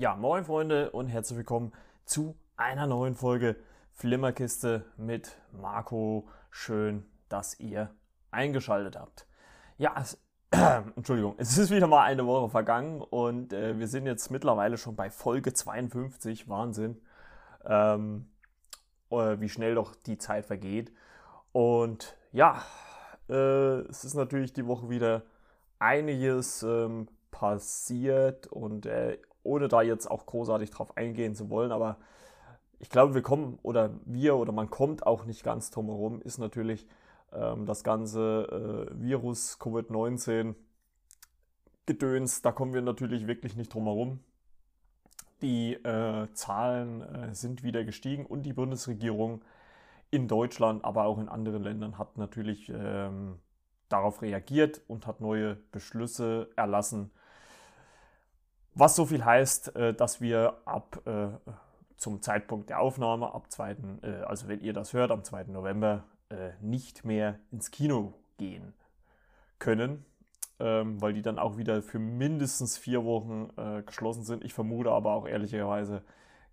Ja, 0.00 0.16
moin 0.16 0.46
Freunde 0.46 0.92
und 0.92 1.08
herzlich 1.08 1.36
willkommen 1.36 1.72
zu 2.06 2.34
einer 2.56 2.86
neuen 2.86 3.14
Folge 3.14 3.56
Flimmerkiste 3.92 4.86
mit 4.96 5.36
Marco. 5.52 6.26
Schön, 6.50 7.04
dass 7.28 7.60
ihr 7.60 7.90
eingeschaltet 8.30 8.98
habt. 8.98 9.26
Ja, 9.76 9.94
es, 10.00 10.18
äh, 10.52 10.80
Entschuldigung, 10.96 11.34
es 11.36 11.58
ist 11.58 11.70
wieder 11.70 11.86
mal 11.86 12.04
eine 12.04 12.26
Woche 12.26 12.48
vergangen 12.48 13.02
und 13.02 13.52
äh, 13.52 13.78
wir 13.78 13.88
sind 13.88 14.06
jetzt 14.06 14.30
mittlerweile 14.30 14.78
schon 14.78 14.96
bei 14.96 15.10
Folge 15.10 15.52
52. 15.52 16.48
Wahnsinn, 16.48 17.02
ähm, 17.66 18.30
äh, 19.10 19.38
wie 19.38 19.50
schnell 19.50 19.74
doch 19.74 19.94
die 19.94 20.16
Zeit 20.16 20.46
vergeht. 20.46 20.94
Und 21.52 22.16
ja, 22.32 22.62
äh, 23.28 23.80
es 23.90 24.04
ist 24.04 24.14
natürlich 24.14 24.54
die 24.54 24.66
Woche 24.66 24.88
wieder 24.88 25.24
einiges 25.78 26.62
ähm, 26.62 27.06
passiert 27.30 28.46
und 28.46 28.86
äh, 28.86 29.18
ohne 29.42 29.68
da 29.68 29.82
jetzt 29.82 30.10
auch 30.10 30.26
großartig 30.26 30.70
drauf 30.70 30.96
eingehen 30.96 31.34
zu 31.34 31.50
wollen, 31.50 31.72
aber 31.72 31.96
ich 32.78 32.88
glaube, 32.88 33.14
wir 33.14 33.22
kommen 33.22 33.58
oder 33.62 33.90
wir 34.06 34.36
oder 34.36 34.52
man 34.52 34.70
kommt 34.70 35.06
auch 35.06 35.26
nicht 35.26 35.44
ganz 35.44 35.70
drum 35.70 35.86
herum, 35.86 36.22
ist 36.22 36.38
natürlich 36.38 36.86
ähm, 37.32 37.66
das 37.66 37.84
ganze 37.84 38.88
äh, 38.90 39.00
Virus 39.00 39.58
Covid-19 39.60 40.54
Gedöns. 41.86 42.42
Da 42.42 42.52
kommen 42.52 42.72
wir 42.72 42.82
natürlich 42.82 43.26
wirklich 43.26 43.56
nicht 43.56 43.72
drum 43.74 43.84
herum. 43.84 44.20
Die 45.42 45.74
äh, 45.74 46.28
Zahlen 46.32 47.02
äh, 47.02 47.34
sind 47.34 47.62
wieder 47.62 47.84
gestiegen 47.84 48.26
und 48.26 48.42
die 48.42 48.52
Bundesregierung 48.52 49.42
in 50.10 50.26
Deutschland, 50.26 50.84
aber 50.84 51.04
auch 51.04 51.18
in 51.18 51.28
anderen 51.28 51.62
Ländern 51.62 51.98
hat 51.98 52.16
natürlich 52.18 52.70
ähm, 52.74 53.38
darauf 53.88 54.22
reagiert 54.22 54.80
und 54.88 55.06
hat 55.06 55.20
neue 55.20 55.56
Beschlüsse 55.70 56.50
erlassen, 56.56 57.10
was 58.74 58.96
so 58.96 59.06
viel 59.06 59.24
heißt, 59.24 59.76
äh, 59.76 59.94
dass 59.94 60.20
wir 60.20 60.58
ab 60.64 61.00
äh, 61.06 61.28
zum 61.96 62.22
Zeitpunkt 62.22 62.70
der 62.70 62.80
Aufnahme, 62.80 63.34
ab 63.34 63.50
2., 63.50 63.76
äh, 64.02 64.10
also 64.26 64.48
wenn 64.48 64.60
ihr 64.60 64.72
das 64.72 64.92
hört, 64.92 65.10
am 65.10 65.24
2. 65.24 65.44
November 65.44 66.04
nicht 66.60 67.04
mehr 67.04 67.40
ins 67.50 67.72
Kino 67.72 68.14
gehen 68.38 68.72
können, 69.58 70.04
ähm, 70.60 71.02
weil 71.02 71.12
die 71.12 71.22
dann 71.22 71.40
auch 71.40 71.56
wieder 71.56 71.82
für 71.82 71.98
mindestens 71.98 72.78
vier 72.78 73.04
Wochen 73.04 73.48
geschlossen 73.84 74.22
sind. 74.22 74.44
Ich 74.44 74.54
vermute 74.54 74.92
aber 74.92 75.14
auch 75.14 75.26
ehrlicherweise 75.26 76.04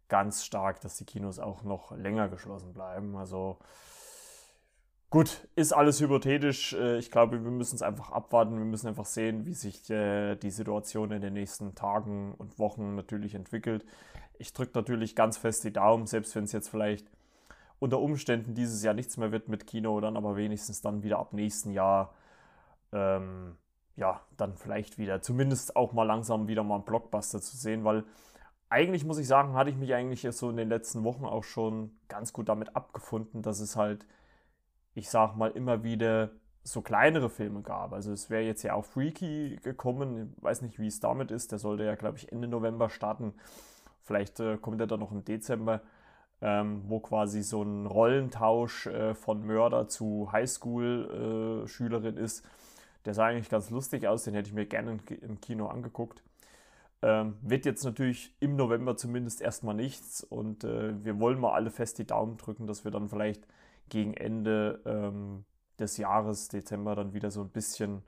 ganz 0.08 0.44
stark, 0.44 0.81
dass 0.81 0.98
die 0.98 1.06
Kinos 1.06 1.38
auch 1.38 1.62
noch 1.62 1.96
länger 1.96 2.28
geschlossen 2.28 2.74
bleiben. 2.74 3.16
Also 3.18 3.59
Gut, 5.09 5.47
ist 5.55 5.72
alles 5.72 6.02
hypothetisch. 6.02 6.73
Äh, 6.73 6.97
ich 6.97 7.11
glaube, 7.11 7.41
wir 7.41 7.52
müssen 7.52 7.75
es 7.75 7.81
einfach 7.81 8.11
abwarten. 8.11 8.58
Wir 8.58 8.66
müssen 8.66 8.88
einfach 8.88 9.05
sehen, 9.05 9.45
wie 9.45 9.53
sich 9.53 9.89
äh, 9.89 10.36
die 10.36 10.50
Situation 10.52 11.11
in 11.11 11.22
den 11.22 11.33
nächsten 11.33 11.75
Tagen 11.75 12.33
und 12.38 12.59
Wochen 12.59 12.95
natürlich 12.95 13.33
entwickelt. 13.33 13.85
Ich 14.38 14.52
drücke 14.52 14.73
natürlich 14.75 15.16
ganz 15.16 15.38
fest 15.38 15.63
die 15.63 15.72
Daumen, 15.72 16.08
selbst 16.08 16.35
wenn 16.35 16.44
es 16.44 16.52
jetzt 16.52 16.67
vielleicht 16.69 17.09
unter 17.80 18.00
Umständen 18.00 18.53
dieses 18.53 18.83
Jahr 18.83 18.94
nichts 18.94 19.17
mehr 19.17 19.31
wird 19.31 19.47
mit 19.47 19.66
Kino, 19.66 20.00
dann 20.02 20.17
aber 20.17 20.35
wenigstens 20.35 20.81
dann 20.81 21.03
wieder 21.03 21.19
ab 21.19 21.31
nächsten 21.33 21.72
Jahr, 21.72 22.13
ähm, 22.91 23.55
ja, 23.95 24.22
dann 24.35 24.55
vielleicht 24.58 24.97
wieder, 24.97 25.22
zumindest 25.22 25.75
auch 25.75 25.94
mal 25.94 26.03
langsam 26.03 26.47
wieder 26.47 26.63
mal 26.63 26.75
einen 26.75 26.85
Blockbuster 26.85 27.41
zu 27.41 27.55
sehen, 27.55 27.83
weil 27.83 28.03
eigentlich 28.69 29.05
muss 29.05 29.19
ich 29.19 29.28
sagen, 29.28 29.53
hatte 29.53 29.69
ich 29.69 29.78
mich 29.78 29.94
eigentlich 29.94 30.28
so 30.31 30.50
in 30.50 30.58
den 30.58 30.69
letzten 30.69 31.03
Wochen 31.03 31.25
auch 31.25 31.44
schon 31.44 31.97
ganz 32.08 32.33
gut 32.33 32.50
damit 32.50 32.75
abgefunden, 32.75 33.41
dass 33.41 33.59
es 33.59 33.75
halt 33.75 34.05
ich 34.98 35.12
sag 35.12 35.36
mal, 35.36 35.52
immer 35.52 35.84
wieder 35.84 36.31
so 36.64 36.81
kleinere 36.81 37.30
Filme 37.30 37.62
gab. 37.62 37.94
Also 37.94 38.12
es 38.12 38.31
wäre 38.31 38.42
jetzt 38.42 38.64
ja 38.64 38.73
auch 38.73 38.84
Freaky 38.84 39.59
gekommen, 39.62 40.34
ich 40.35 40.44
weiß 40.44 40.63
nicht, 40.63 40.80
wie 40.80 40.88
es 40.88 41.00
damit 41.00 41.30
ist. 41.30 41.52
Der 41.52 41.59
sollte 41.59 41.84
ja, 41.84 41.94
glaube 41.94 42.18
ich, 42.18 42.31
Ende 42.31 42.47
November 42.47 42.90
starten. 42.90 43.35
Vielleicht 44.02 44.40
äh, 44.40 44.58
kommt 44.58 44.81
er 44.81 44.88
dann 44.88 45.00
noch 45.00 45.12
im 45.12 45.24
Dezember, 45.24 45.81
ähm, 46.41 46.81
wo 46.88 47.00
quasi 47.00 47.44
so 47.44 47.62
ein 47.62 47.85
Rollentausch 47.85 48.88
äh, 48.88 49.13
von 49.13 49.46
Mörder 49.46 49.88
zu 49.88 50.31
Highschool-Schülerin 50.31 52.18
äh, 52.18 52.22
ist. 52.22 52.44
Der 53.06 53.14
sah 53.14 53.28
eigentlich 53.28 53.50
ganz 53.50 53.69
lustig 53.69 54.08
aus, 54.08 54.24
den 54.24 54.34
hätte 54.34 54.50
ich 54.50 54.56
mir 54.56 54.66
gerne 54.66 54.97
im 55.22 55.40
Kino 55.41 55.68
angeguckt. 55.68 56.24
Ähm, 57.03 57.35
wird 57.44 57.66
jetzt 57.66 57.84
natürlich 57.84 58.35
im 58.40 58.56
November 58.56 58.97
zumindest 58.97 59.41
erstmal 59.41 59.75
nichts 59.75 60.24
und 60.24 60.64
äh, 60.64 61.06
wir 61.06 61.19
wollen 61.19 61.40
mal 61.40 61.53
alle 61.53 61.69
fest 61.69 62.00
die 62.00 62.08
Daumen 62.08 62.38
drücken, 62.38 62.66
dass 62.66 62.84
wir 62.84 62.90
dann 62.90 63.09
vielleicht 63.09 63.46
gegen 63.90 64.14
Ende 64.14 64.81
ähm, 64.86 65.46
des 65.80 65.98
Jahres, 65.98 66.48
Dezember, 66.48 66.96
dann 66.96 67.14
wieder 67.14 67.31
so 67.31 67.42
ein 67.42 67.50
bisschen, 67.50 68.03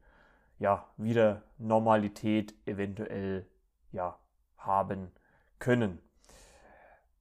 ja, 0.57 0.85
wieder 0.97 1.44
Normalität 1.57 2.56
eventuell, 2.66 3.47
ja, 3.91 4.18
haben 4.57 5.12
können. 5.59 6.00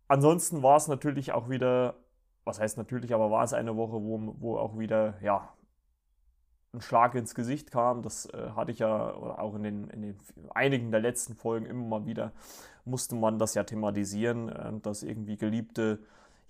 Ansonsten 0.08 0.62
war 0.62 0.76
es 0.76 0.88
natürlich 0.88 1.32
auch 1.32 1.48
wieder, 1.50 1.94
was 2.44 2.58
heißt 2.58 2.78
natürlich, 2.78 3.14
aber 3.14 3.30
war 3.30 3.44
es 3.44 3.52
eine 3.52 3.76
Woche, 3.76 4.02
wo, 4.02 4.34
wo 4.38 4.58
auch 4.58 4.78
wieder, 4.78 5.14
ja, 5.20 5.52
ein 6.72 6.80
Schlag 6.80 7.14
ins 7.14 7.34
Gesicht 7.34 7.70
kam. 7.70 8.02
Das 8.02 8.26
äh, 8.26 8.50
hatte 8.54 8.72
ich 8.72 8.78
ja 8.78 9.12
auch 9.12 9.54
in 9.54 9.62
den, 9.62 9.90
in 9.90 10.02
den 10.02 10.18
einigen 10.50 10.90
der 10.90 11.00
letzten 11.00 11.34
Folgen 11.34 11.66
immer 11.66 12.00
mal 12.00 12.06
wieder, 12.06 12.32
musste 12.84 13.14
man 13.14 13.38
das 13.38 13.54
ja 13.54 13.64
thematisieren, 13.64 14.48
äh, 14.48 14.72
dass 14.80 15.02
irgendwie 15.02 15.36
geliebte 15.36 16.00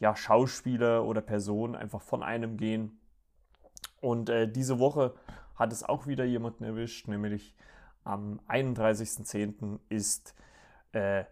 ja, 0.00 0.14
Schauspieler 0.14 1.04
oder 1.04 1.20
Personen 1.20 1.74
einfach 1.74 2.02
von 2.02 2.22
einem 2.22 2.56
gehen. 2.56 3.00
Und 4.00 4.28
äh, 4.28 4.50
diese 4.50 4.78
Woche 4.78 5.14
hat 5.56 5.72
es 5.72 5.82
auch 5.82 6.06
wieder 6.06 6.24
jemanden 6.24 6.64
erwischt, 6.64 7.08
nämlich 7.08 7.54
am 8.04 8.40
31.10. 8.48 9.80
ist 9.88 10.34
äh, 10.92 11.24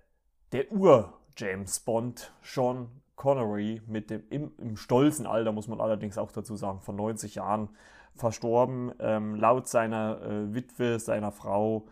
der 0.52 0.70
Ur-James 0.72 1.80
Bond 1.80 2.32
Sean 2.42 2.88
Connery 3.14 3.80
mit 3.86 4.10
dem 4.10 4.24
im, 4.30 4.52
im, 4.58 4.76
stolzen 4.76 5.26
Alter, 5.26 5.52
muss 5.52 5.68
man 5.68 5.80
allerdings 5.80 6.18
auch 6.18 6.32
dazu 6.32 6.54
sagen, 6.56 6.80
von 6.80 6.96
90 6.96 7.36
Jahren 7.36 7.70
verstorben. 8.14 8.92
Ähm, 8.98 9.36
laut 9.36 9.68
seiner 9.68 10.20
äh, 10.22 10.54
Witwe, 10.54 10.98
seiner 10.98 11.32
Frau, 11.32 11.86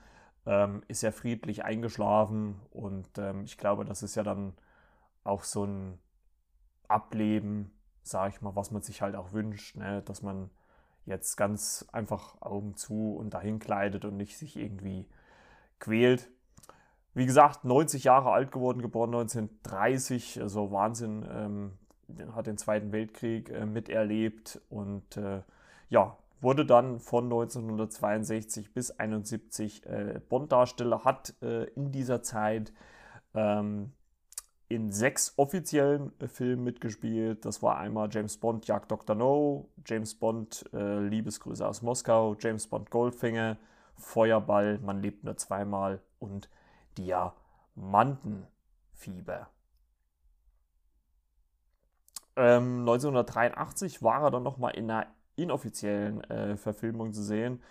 ähm, 0.44 0.82
ist 0.88 1.02
er 1.02 1.12
friedlich 1.12 1.64
eingeschlafen 1.64 2.60
und 2.70 3.08
ähm, 3.16 3.44
ich 3.44 3.56
glaube, 3.56 3.84
das 3.84 4.02
ist 4.02 4.14
ja 4.14 4.22
dann 4.22 4.52
auch 5.24 5.44
so 5.44 5.64
ein 5.64 5.98
ableben, 6.94 7.72
sage 8.02 8.34
ich 8.34 8.40
mal, 8.40 8.54
was 8.54 8.70
man 8.70 8.82
sich 8.82 9.02
halt 9.02 9.16
auch 9.16 9.32
wünscht, 9.32 9.76
ne? 9.76 10.02
dass 10.02 10.22
man 10.22 10.50
jetzt 11.06 11.36
ganz 11.36 11.86
einfach 11.92 12.40
Augen 12.40 12.76
zu 12.76 13.16
und 13.16 13.34
dahin 13.34 13.58
kleidet 13.58 14.04
und 14.04 14.16
nicht 14.16 14.38
sich 14.38 14.56
irgendwie 14.56 15.06
quält. 15.80 16.30
Wie 17.12 17.26
gesagt, 17.26 17.64
90 17.64 18.04
Jahre 18.04 18.30
alt 18.30 18.52
geworden, 18.52 18.80
geboren 18.80 19.14
1930, 19.14 20.40
also 20.40 20.70
Wahnsinn, 20.72 21.26
ähm, 21.30 21.72
hat 22.34 22.46
den 22.46 22.58
Zweiten 22.58 22.92
Weltkrieg 22.92 23.50
äh, 23.50 23.66
miterlebt 23.66 24.60
und 24.68 25.16
äh, 25.16 25.42
ja, 25.88 26.16
wurde 26.40 26.66
dann 26.66 27.00
von 27.00 27.24
1962 27.24 28.72
bis 28.72 28.90
1971 28.90 29.86
äh, 29.86 30.20
Bond-Darsteller, 30.28 31.04
hat 31.04 31.34
äh, 31.42 31.64
in 31.70 31.92
dieser 31.92 32.22
Zeit 32.22 32.72
ähm, 33.34 33.92
in 34.74 34.90
sechs 34.90 35.34
offiziellen 35.36 36.10
äh, 36.20 36.26
Filmen 36.26 36.64
mitgespielt. 36.64 37.44
Das 37.44 37.62
war 37.62 37.78
einmal 37.78 38.08
James 38.10 38.36
Bond 38.36 38.66
Jagd 38.66 38.90
Dr. 38.90 39.14
No, 39.14 39.68
James 39.86 40.16
Bond 40.16 40.68
äh, 40.72 40.98
Liebesgrüße 40.98 41.64
aus 41.66 41.82
Moskau, 41.82 42.34
James 42.40 42.66
Bond 42.66 42.90
Goldfinger, 42.90 43.56
Feuerball, 43.96 44.80
man 44.80 45.00
lebt 45.00 45.22
nur 45.22 45.36
zweimal 45.36 46.00
und 46.18 46.48
Diamantenfieber. 46.98 49.48
Ähm, 52.36 52.80
1983 52.80 54.02
war 54.02 54.24
er 54.24 54.32
dann 54.32 54.42
nochmal 54.42 54.74
in 54.74 54.90
einer 54.90 55.06
inoffiziellen 55.36 56.24
äh, 56.24 56.56
Verfilmung 56.56 57.12
zu 57.12 57.22
sehen. 57.22 57.62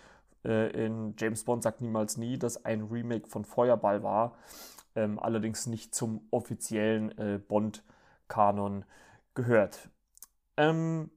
Äh, 0.42 0.70
in 0.70 1.14
James 1.18 1.44
Bond 1.44 1.62
sagt 1.62 1.82
niemals 1.82 2.16
nie, 2.16 2.38
dass 2.38 2.64
ein 2.64 2.84
Remake 2.84 3.28
von 3.28 3.44
Feuerball 3.44 4.02
war 4.02 4.38
ähm, 4.94 5.18
allerdings 5.18 5.66
nicht 5.66 5.94
zum 5.94 6.26
offiziellen 6.30 7.16
äh, 7.18 7.38
Bond-Kanon 7.38 8.84
gehört. 9.34 9.90
Ähm, 10.56 11.10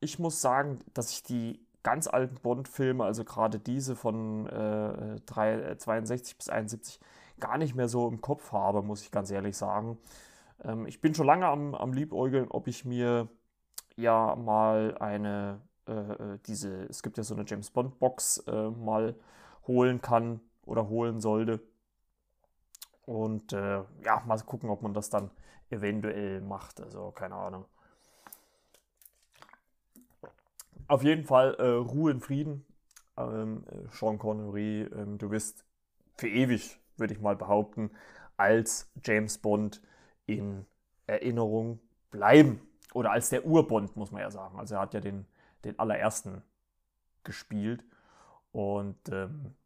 ich 0.00 0.18
muss 0.18 0.40
sagen, 0.40 0.80
dass 0.94 1.10
ich 1.10 1.22
die 1.22 1.64
ganz 1.82 2.06
alten 2.08 2.36
Bond-Filme, 2.36 3.04
also 3.04 3.24
gerade 3.24 3.58
diese 3.58 3.96
von 3.96 4.46
äh, 4.46 5.20
3, 5.26 5.76
62 5.76 6.32
äh, 6.32 6.36
bis 6.36 6.48
71, 6.48 7.00
gar 7.38 7.58
nicht 7.58 7.74
mehr 7.74 7.88
so 7.88 8.08
im 8.08 8.20
Kopf 8.20 8.52
habe, 8.52 8.82
muss 8.82 9.02
ich 9.02 9.10
ganz 9.10 9.30
ehrlich 9.30 9.56
sagen. 9.56 9.98
Ähm, 10.62 10.86
ich 10.86 11.00
bin 11.00 11.14
schon 11.14 11.26
lange 11.26 11.46
am, 11.46 11.74
am 11.74 11.92
Liebäugeln, 11.92 12.48
ob 12.48 12.68
ich 12.68 12.84
mir 12.84 13.28
ja 13.96 14.36
mal 14.36 14.96
eine, 14.98 15.60
äh, 15.86 15.92
äh 15.92 16.38
diese, 16.46 16.84
es 16.84 17.02
gibt 17.02 17.16
ja 17.16 17.24
so 17.24 17.34
eine 17.34 17.44
James 17.46 17.70
Bond 17.70 17.98
Box, 17.98 18.38
äh, 18.46 18.70
mal 18.70 19.16
holen 19.66 20.00
kann 20.00 20.40
oder 20.64 20.88
holen 20.88 21.20
sollte. 21.20 21.60
Und 23.10 23.52
äh, 23.52 23.82
ja, 24.04 24.22
mal 24.24 24.38
gucken, 24.38 24.70
ob 24.70 24.82
man 24.82 24.94
das 24.94 25.10
dann 25.10 25.32
eventuell 25.68 26.40
macht. 26.40 26.80
Also 26.80 27.10
keine 27.10 27.34
Ahnung. 27.34 27.64
Auf 30.86 31.02
jeden 31.02 31.24
Fall 31.24 31.54
äh, 31.54 31.66
Ruhe 31.66 32.12
in 32.12 32.20
Frieden. 32.20 32.64
Ähm, 33.16 33.64
Sean 33.90 34.16
Connery, 34.16 34.82
ähm, 34.82 35.18
du 35.18 35.28
bist 35.28 35.64
für 36.18 36.28
ewig, 36.28 36.78
würde 36.98 37.12
ich 37.12 37.20
mal 37.20 37.34
behaupten, 37.34 37.90
als 38.36 38.88
James 39.04 39.38
Bond 39.38 39.82
in 40.26 40.64
Erinnerung 41.08 41.80
bleiben. 42.12 42.60
Oder 42.94 43.10
als 43.10 43.28
der 43.30 43.44
Urbond, 43.44 43.96
muss 43.96 44.12
man 44.12 44.20
ja 44.22 44.30
sagen. 44.30 44.56
Also 44.56 44.76
er 44.76 44.82
hat 44.82 44.94
ja 44.94 45.00
den, 45.00 45.26
den 45.64 45.76
allerersten 45.80 46.44
gespielt. 47.24 47.84
Und 48.52 49.00
ähm, 49.08 49.56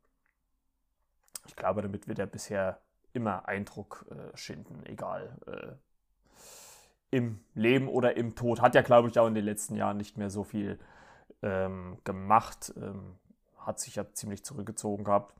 ich 1.46 1.55
glaube, 1.56 1.82
damit 1.82 2.08
wird 2.08 2.19
er 2.19 2.26
bisher 2.26 2.81
immer 3.14 3.49
Eindruck 3.49 4.06
äh, 4.11 4.37
schinden, 4.37 4.84
egal 4.84 5.37
äh, 5.46 7.16
im 7.16 7.40
Leben 7.55 7.88
oder 7.88 8.16
im 8.16 8.34
Tod. 8.34 8.61
Hat 8.61 8.75
ja, 8.75 8.82
glaube 8.82 9.08
ich, 9.08 9.19
auch 9.19 9.26
in 9.26 9.34
den 9.34 9.44
letzten 9.44 9.76
Jahren 9.76 9.96
nicht 9.96 10.19
mehr 10.19 10.31
so 10.31 10.44
viel 10.44 10.78
ähm, 11.43 11.99
gemacht. 12.05 12.72
Ähm, 12.76 13.16
hat 13.58 13.81
sich 13.81 13.96
ja 13.96 14.12
ziemlich 14.12 14.44
zurückgezogen 14.44 15.05
gehabt. 15.05 15.34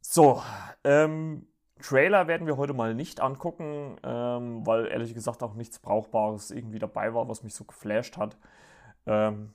So, 0.00 0.42
ähm, 0.84 1.48
Trailer 1.80 2.26
werden 2.26 2.46
wir 2.46 2.56
heute 2.56 2.72
mal 2.72 2.94
nicht 2.94 3.20
angucken, 3.20 3.96
ähm, 4.02 4.66
weil 4.66 4.86
ehrlich 4.86 5.14
gesagt 5.14 5.42
auch 5.42 5.54
nichts 5.54 5.78
Brauchbares 5.78 6.50
irgendwie 6.50 6.78
dabei 6.78 7.12
war, 7.14 7.28
was 7.28 7.42
mich 7.42 7.54
so 7.54 7.64
geflasht 7.64 8.16
hat. 8.16 8.36
Ähm, 9.06 9.52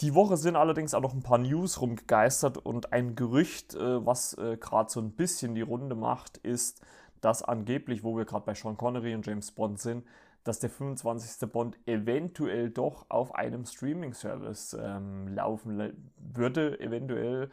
die 0.00 0.14
Woche 0.14 0.36
sind 0.36 0.56
allerdings 0.56 0.94
auch 0.94 1.02
noch 1.02 1.12
ein 1.12 1.22
paar 1.22 1.38
News 1.38 1.80
rumgegeistert 1.80 2.56
und 2.58 2.92
ein 2.92 3.16
Gerücht, 3.16 3.74
äh, 3.74 4.04
was 4.04 4.34
äh, 4.38 4.56
gerade 4.56 4.90
so 4.90 5.00
ein 5.00 5.12
bisschen 5.12 5.54
die 5.54 5.60
Runde 5.60 5.94
macht, 5.94 6.38
ist, 6.38 6.82
dass 7.20 7.42
angeblich, 7.42 8.02
wo 8.02 8.16
wir 8.16 8.24
gerade 8.24 8.46
bei 8.46 8.54
Sean 8.54 8.78
Connery 8.78 9.14
und 9.14 9.26
James 9.26 9.50
Bond 9.52 9.78
sind, 9.78 10.04
dass 10.44 10.58
der 10.58 10.70
25. 10.70 11.50
Bond 11.50 11.76
eventuell 11.86 12.70
doch 12.70 13.04
auf 13.10 13.34
einem 13.34 13.66
Streaming-Service 13.66 14.74
ähm, 14.80 15.28
laufen 15.28 15.92
würde. 16.16 16.80
Eventuell, 16.80 17.50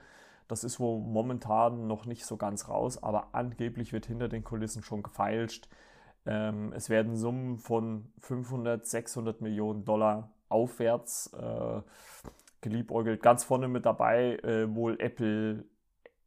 das 0.47 0.63
ist 0.63 0.79
wohl 0.79 1.01
momentan 1.01 1.87
noch 1.87 2.05
nicht 2.05 2.25
so 2.25 2.37
ganz 2.37 2.69
raus, 2.69 3.03
aber 3.03 3.29
angeblich 3.33 3.91
wird 3.91 4.05
hinter 4.05 4.29
den 4.29 4.45
Kulissen 4.45 4.83
schon 4.83 5.03
gefeilscht. 5.03 5.67
Ähm, 6.25 6.71
es 6.73 6.89
werden 6.89 7.17
Summen 7.17 7.57
von 7.57 8.09
500, 8.19 8.85
600 8.85 9.41
Millionen 9.41 9.83
Dollar 9.83 10.29
aufwärts 10.49 11.31
äh, 11.33 11.81
geliebäugelt. 12.61 13.21
Ganz 13.21 13.43
vorne 13.43 13.67
mit 13.67 13.85
dabei 13.85 14.37
äh, 14.37 14.73
wohl 14.73 14.99
Apple 14.99 15.65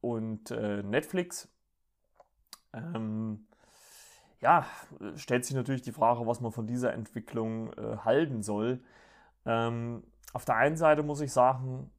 und 0.00 0.50
äh, 0.50 0.82
Netflix. 0.82 1.48
Ähm, 2.72 3.46
ja, 4.40 4.64
stellt 5.16 5.44
sich 5.44 5.54
natürlich 5.54 5.82
die 5.82 5.92
Frage, 5.92 6.26
was 6.26 6.40
man 6.40 6.52
von 6.52 6.66
dieser 6.66 6.92
Entwicklung 6.92 7.72
äh, 7.74 7.98
halten 7.98 8.42
soll. 8.42 8.82
Ähm, 9.44 10.02
auf 10.32 10.44
der 10.44 10.56
einen 10.56 10.76
Seite 10.76 11.02
muss 11.02 11.20
ich 11.20 11.32
sagen, 11.32 11.90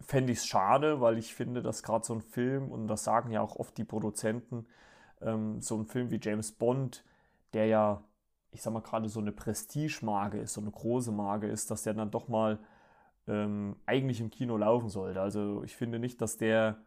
fände 0.00 0.32
ich 0.32 0.38
es 0.38 0.46
schade, 0.46 1.00
weil 1.00 1.18
ich 1.18 1.34
finde, 1.34 1.62
dass 1.62 1.82
gerade 1.82 2.04
so 2.04 2.14
ein 2.14 2.20
Film, 2.20 2.70
und 2.70 2.86
das 2.88 3.04
sagen 3.04 3.30
ja 3.30 3.40
auch 3.40 3.56
oft 3.56 3.76
die 3.78 3.84
Produzenten, 3.84 4.66
ähm, 5.20 5.60
so 5.60 5.76
ein 5.76 5.86
Film 5.86 6.10
wie 6.10 6.20
James 6.22 6.52
Bond, 6.52 7.04
der 7.54 7.66
ja, 7.66 8.04
ich 8.54 8.62
sag 8.62 8.72
mal, 8.72 8.80
gerade 8.80 9.08
so 9.08 9.20
eine 9.20 9.32
Prestige-Marke 9.32 10.38
ist, 10.38 10.54
so 10.54 10.60
eine 10.60 10.70
große 10.70 11.12
Marke 11.12 11.48
ist, 11.48 11.70
dass 11.70 11.82
der 11.82 11.94
dann 11.94 12.10
doch 12.10 12.28
mal 12.28 12.58
ähm, 13.26 13.76
eigentlich 13.86 14.20
im 14.20 14.30
Kino 14.30 14.56
laufen 14.56 14.88
sollte. 14.88 15.20
Also 15.20 15.62
ich 15.64 15.76
finde 15.76 15.98
nicht, 15.98 16.20
dass 16.22 16.36
der 16.36 16.78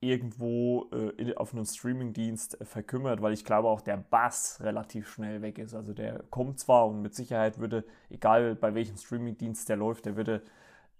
irgendwo 0.00 0.90
äh, 0.92 1.34
auf 1.36 1.52
einem 1.52 1.64
Streamingdienst 1.64 2.60
äh, 2.60 2.64
verkümmert, 2.64 3.22
weil 3.22 3.32
ich 3.32 3.44
glaube 3.44 3.68
auch 3.68 3.80
der 3.80 3.96
Bass 3.96 4.60
relativ 4.60 5.08
schnell 5.08 5.42
weg 5.42 5.58
ist. 5.58 5.74
Also 5.74 5.94
der 5.94 6.24
kommt 6.30 6.60
zwar 6.60 6.86
und 6.88 7.02
mit 7.02 7.14
Sicherheit 7.14 7.58
würde, 7.58 7.84
egal 8.10 8.54
bei 8.54 8.74
welchem 8.74 8.96
Streamingdienst 8.96 9.68
der 9.68 9.76
läuft, 9.76 10.06
der 10.06 10.16
würde 10.16 10.42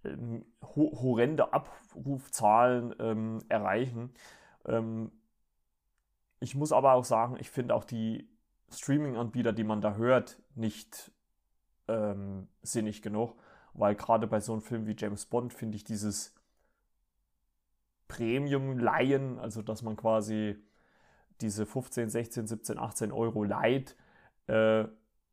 ähm, 0.05 0.45
ho 0.63 0.93
horrende 1.03 1.53
Abrufzahlen 1.53 2.95
ähm, 2.99 3.39
erreichen. 3.49 4.13
Ähm, 4.67 5.13
ich 6.41 6.55
muss 6.55 6.73
aber 6.73 6.95
auch 6.95 7.05
sagen, 7.05 7.37
ich 7.39 7.51
finde 7.51 7.75
auch 7.75 7.85
die 7.85 8.29
Streaming-Anbieter, 8.73 9.53
die 9.53 9.65
man 9.65 9.81
da 9.81 9.95
hört, 9.95 10.41
nicht 10.55 11.13
ähm, 11.89 12.49
sinnig 12.63 13.03
genug, 13.03 13.35
weil 13.75 13.95
gerade 13.95 14.27
bei 14.27 14.41
so 14.41 14.53
einem 14.53 14.63
Film 14.63 14.87
wie 14.87 14.97
James 14.97 15.27
Bond 15.27 15.53
finde 15.53 15.77
ich 15.77 15.85
dieses 15.85 16.35
Premium-Leihen, 18.09 19.39
also 19.39 19.63
dass 19.63 19.83
man 19.83 19.97
quasi 19.97 20.63
diese 21.41 21.67
15, 21.67 22.11
16, 22.11 22.47
17, 22.47 22.79
18 22.79 23.13
Euro 23.13 23.43
leiht, 23.43 23.97
äh, 24.47 24.85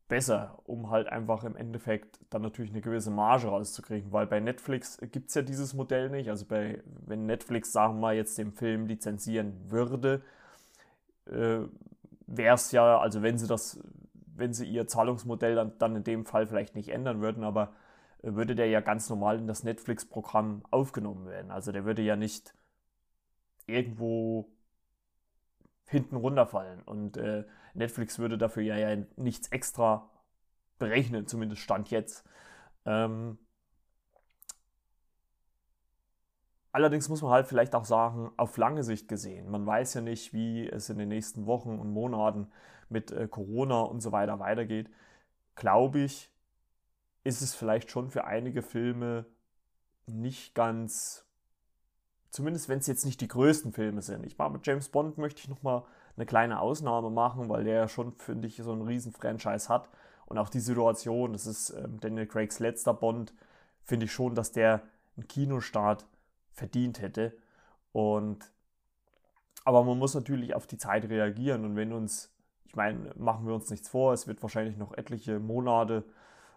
besser, 0.08 0.58
um 0.64 0.90
halt 0.90 1.08
einfach 1.08 1.44
im 1.44 1.56
Endeffekt 1.56 2.18
dann 2.30 2.42
natürlich 2.42 2.72
eine 2.72 2.80
gewisse 2.80 3.10
Marge 3.10 3.46
rauszukriegen, 3.46 4.10
weil 4.12 4.26
bei 4.26 4.40
Netflix 4.40 4.98
gibt 5.12 5.28
es 5.28 5.34
ja 5.34 5.42
dieses 5.42 5.72
Modell 5.72 6.10
nicht. 6.10 6.28
Also 6.28 6.46
bei, 6.46 6.82
wenn 7.06 7.26
Netflix, 7.26 7.70
sagen 7.72 7.94
wir 7.94 8.00
mal, 8.00 8.16
jetzt 8.16 8.36
den 8.36 8.52
Film 8.52 8.86
lizenzieren 8.86 9.70
würde, 9.70 10.22
äh, 11.26 11.60
wäre 12.30 12.54
es 12.54 12.72
ja, 12.72 12.98
also 12.98 13.22
wenn 13.22 13.38
sie 13.38 13.46
das, 13.46 13.80
wenn 14.14 14.54
sie 14.54 14.66
ihr 14.66 14.86
Zahlungsmodell 14.86 15.54
dann, 15.54 15.78
dann 15.78 15.96
in 15.96 16.04
dem 16.04 16.24
Fall 16.24 16.46
vielleicht 16.46 16.74
nicht 16.74 16.88
ändern 16.88 17.20
würden, 17.20 17.44
aber 17.44 17.72
äh, 18.22 18.32
würde 18.34 18.54
der 18.54 18.68
ja 18.68 18.80
ganz 18.80 19.10
normal 19.10 19.38
in 19.38 19.46
das 19.46 19.64
Netflix-Programm 19.64 20.62
aufgenommen 20.70 21.26
werden. 21.26 21.50
Also 21.50 21.72
der 21.72 21.84
würde 21.84 22.02
ja 22.02 22.16
nicht 22.16 22.54
irgendwo 23.66 24.50
hinten 25.86 26.16
runterfallen. 26.16 26.82
Und 26.82 27.16
äh, 27.16 27.44
Netflix 27.74 28.18
würde 28.18 28.38
dafür 28.38 28.62
ja, 28.62 28.76
ja 28.76 29.02
nichts 29.16 29.48
extra 29.48 30.08
berechnen, 30.78 31.26
zumindest 31.26 31.62
Stand 31.62 31.90
jetzt. 31.90 32.24
Ähm, 32.86 33.38
allerdings 36.72 37.08
muss 37.08 37.22
man 37.22 37.32
halt 37.32 37.46
vielleicht 37.46 37.74
auch 37.74 37.84
sagen, 37.84 38.30
auf 38.36 38.56
lange 38.56 38.82
Sicht 38.82 39.08
gesehen, 39.08 39.50
man 39.50 39.66
weiß 39.66 39.94
ja 39.94 40.00
nicht, 40.00 40.32
wie 40.32 40.68
es 40.68 40.90
in 40.90 40.98
den 40.98 41.08
nächsten 41.08 41.46
Wochen 41.46 41.78
und 41.78 41.92
Monaten 41.92 42.48
mit 42.88 43.12
äh, 43.12 43.28
Corona 43.28 43.80
und 43.82 44.00
so 44.00 44.12
weiter 44.12 44.38
weitergeht. 44.40 44.90
Glaube 45.56 46.00
ich, 46.00 46.30
ist 47.24 47.42
es 47.42 47.54
vielleicht 47.54 47.90
schon 47.90 48.10
für 48.10 48.24
einige 48.24 48.62
Filme 48.62 49.26
nicht 50.06 50.54
ganz 50.54 51.30
zumindest 52.30 52.68
wenn 52.68 52.78
es 52.78 52.86
jetzt 52.86 53.04
nicht 53.04 53.20
die 53.20 53.28
größten 53.28 53.72
Filme 53.72 54.02
sind. 54.02 54.24
Ich 54.24 54.38
meine, 54.38 54.52
mit 54.52 54.66
James 54.66 54.88
Bond 54.88 55.18
möchte 55.18 55.40
ich 55.40 55.48
nochmal 55.48 55.82
eine 56.16 56.26
kleine 56.26 56.60
Ausnahme 56.60 57.10
machen, 57.10 57.48
weil 57.48 57.64
der 57.64 57.74
ja 57.74 57.88
schon, 57.88 58.12
finde 58.14 58.48
ich, 58.48 58.56
so 58.56 58.72
ein 58.72 58.82
riesen 58.82 59.12
Franchise 59.12 59.68
hat. 59.68 59.88
Und 60.26 60.38
auch 60.38 60.48
die 60.48 60.60
Situation, 60.60 61.32
das 61.32 61.46
ist 61.46 61.70
ähm, 61.70 61.98
Daniel 62.00 62.26
Craigs 62.26 62.60
letzter 62.60 62.94
Bond, 62.94 63.34
finde 63.84 64.06
ich 64.06 64.12
schon, 64.12 64.34
dass 64.34 64.52
der 64.52 64.82
einen 65.16 65.26
Kinostart 65.26 66.06
verdient 66.52 67.00
hätte. 67.00 67.36
Und 67.92 68.52
aber 69.64 69.84
man 69.84 69.98
muss 69.98 70.14
natürlich 70.14 70.54
auf 70.54 70.66
die 70.66 70.78
Zeit 70.78 71.08
reagieren. 71.08 71.64
Und 71.64 71.76
wenn 71.76 71.92
uns, 71.92 72.32
ich 72.64 72.76
meine, 72.76 73.12
machen 73.16 73.46
wir 73.46 73.54
uns 73.54 73.70
nichts 73.70 73.88
vor, 73.88 74.12
es 74.12 74.26
wird 74.26 74.42
wahrscheinlich 74.42 74.76
noch 74.76 74.96
etliche 74.96 75.38
Monate 75.38 76.04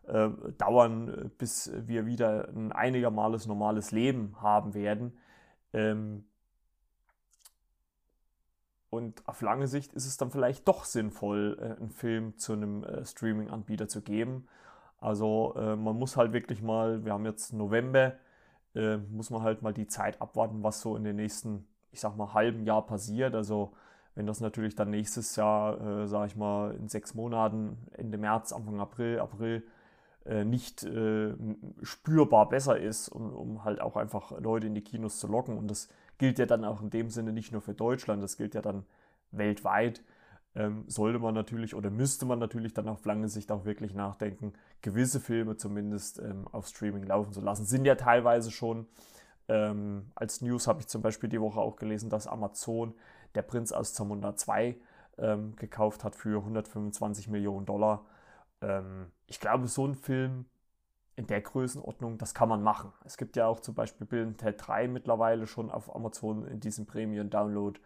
äh, 0.07 0.29
dauern, 0.57 1.31
bis 1.37 1.71
wir 1.75 2.05
wieder 2.05 2.47
ein 2.49 2.71
einigermaßen 2.71 3.47
normales 3.47 3.91
Leben 3.91 4.35
haben 4.41 4.73
werden. 4.73 5.17
Ähm, 5.73 6.25
und 8.89 9.27
auf 9.27 9.41
lange 9.41 9.67
Sicht 9.67 9.93
ist 9.93 10.05
es 10.05 10.17
dann 10.17 10.29
vielleicht 10.29 10.67
doch 10.67 10.85
sinnvoll, 10.85 11.57
äh, 11.59 11.81
einen 11.81 11.89
Film 11.89 12.37
zu 12.37 12.53
einem 12.53 12.83
äh, 12.83 13.03
Streaming-Anbieter 13.05 13.87
zu 13.87 14.01
geben. 14.01 14.47
Also 14.99 15.55
äh, 15.57 15.75
man 15.75 15.97
muss 15.97 16.15
halt 16.15 16.31
wirklich 16.31 16.61
mal, 16.61 17.03
wir 17.03 17.13
haben 17.13 17.25
jetzt 17.25 17.53
November, 17.53 18.13
äh, 18.75 18.97
muss 18.97 19.29
man 19.29 19.41
halt 19.41 19.61
mal 19.61 19.73
die 19.73 19.87
Zeit 19.87 20.21
abwarten, 20.21 20.63
was 20.63 20.81
so 20.81 20.95
in 20.95 21.03
den 21.03 21.15
nächsten, 21.15 21.65
ich 21.91 21.99
sag 21.99 22.15
mal, 22.15 22.33
halben 22.33 22.65
Jahr 22.65 22.85
passiert. 22.85 23.35
Also 23.35 23.73
wenn 24.15 24.27
das 24.27 24.41
natürlich 24.41 24.75
dann 24.75 24.89
nächstes 24.89 25.35
Jahr, 25.35 25.79
äh, 25.81 26.07
sag 26.07 26.27
ich 26.27 26.35
mal, 26.35 26.75
in 26.75 26.87
sechs 26.87 27.13
Monaten, 27.13 27.77
Ende 27.91 28.17
März, 28.17 28.53
Anfang 28.53 28.79
April, 28.79 29.19
April, 29.19 29.63
äh, 30.25 30.45
nicht 30.45 30.83
äh, 30.83 31.33
spürbar 31.81 32.47
besser 32.49 32.79
ist, 32.79 33.09
um, 33.09 33.33
um 33.33 33.63
halt 33.63 33.81
auch 33.81 33.97
einfach 33.97 34.39
Leute 34.39 34.67
in 34.67 34.75
die 34.75 34.83
Kinos 34.83 35.19
zu 35.19 35.27
locken. 35.27 35.57
Und 35.57 35.69
das 35.69 35.89
gilt 36.17 36.39
ja 36.39 36.45
dann 36.45 36.63
auch 36.63 36.81
in 36.81 36.89
dem 36.89 37.09
Sinne 37.09 37.33
nicht 37.33 37.51
nur 37.51 37.61
für 37.61 37.73
Deutschland, 37.73 38.23
das 38.23 38.37
gilt 38.37 38.55
ja 38.55 38.61
dann 38.61 38.85
weltweit. 39.31 40.03
Ähm, 40.55 40.83
sollte 40.87 41.19
man 41.19 41.33
natürlich 41.33 41.73
oder 41.73 41.89
müsste 41.89 42.25
man 42.25 42.37
natürlich 42.37 42.73
dann 42.73 42.87
auf 42.87 43.05
lange 43.05 43.27
Sicht 43.27 43.51
auch 43.51 43.65
wirklich 43.65 43.95
nachdenken, 43.95 44.53
gewisse 44.81 45.19
Filme 45.19 45.57
zumindest 45.57 46.19
ähm, 46.19 46.47
auf 46.51 46.67
Streaming 46.67 47.03
laufen 47.03 47.33
zu 47.33 47.41
lassen. 47.41 47.65
Sind 47.65 47.85
ja 47.85 47.95
teilweise 47.95 48.51
schon. 48.51 48.87
Ähm, 49.47 50.11
als 50.15 50.41
News 50.41 50.67
habe 50.67 50.81
ich 50.81 50.87
zum 50.87 51.01
Beispiel 51.01 51.29
die 51.29 51.41
Woche 51.41 51.59
auch 51.59 51.75
gelesen, 51.75 52.09
dass 52.09 52.27
Amazon 52.27 52.93
Der 53.35 53.41
Prinz 53.41 53.71
aus 53.71 53.93
Zamunda 53.93 54.35
2 54.35 54.77
ähm, 55.17 55.55
gekauft 55.55 56.03
hat 56.03 56.15
für 56.15 56.39
125 56.39 57.27
Millionen 57.27 57.65
Dollar 57.65 58.05
ähm, 58.63 59.11
ich 59.27 59.39
glaube, 59.39 59.67
so 59.67 59.85
ein 59.85 59.95
Film 59.95 60.45
in 61.15 61.27
der 61.27 61.41
Größenordnung, 61.41 62.17
das 62.17 62.33
kann 62.33 62.49
man 62.49 62.63
machen. 62.63 62.91
Es 63.05 63.17
gibt 63.17 63.35
ja 63.35 63.45
auch 63.45 63.59
zum 63.59 63.75
Beispiel 63.75 64.07
Bill 64.07 64.33
Ted 64.33 64.55
3 64.57 64.87
mittlerweile 64.87 65.45
schon 65.45 65.69
auf 65.69 65.95
Amazon 65.95 66.47
in 66.47 66.59
diesem 66.59 66.87
Premium-Download. 66.87 67.79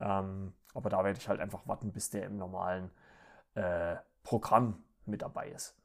Ähm, 0.00 0.52
aber 0.74 0.90
da 0.90 1.04
werde 1.04 1.18
ich 1.18 1.28
halt 1.28 1.40
einfach 1.40 1.66
warten, 1.66 1.92
bis 1.92 2.10
der 2.10 2.26
im 2.26 2.36
normalen 2.36 2.90
äh, 3.54 3.96
Programm 4.22 4.82
mit 5.06 5.22
dabei 5.22 5.48
ist. 5.48 5.76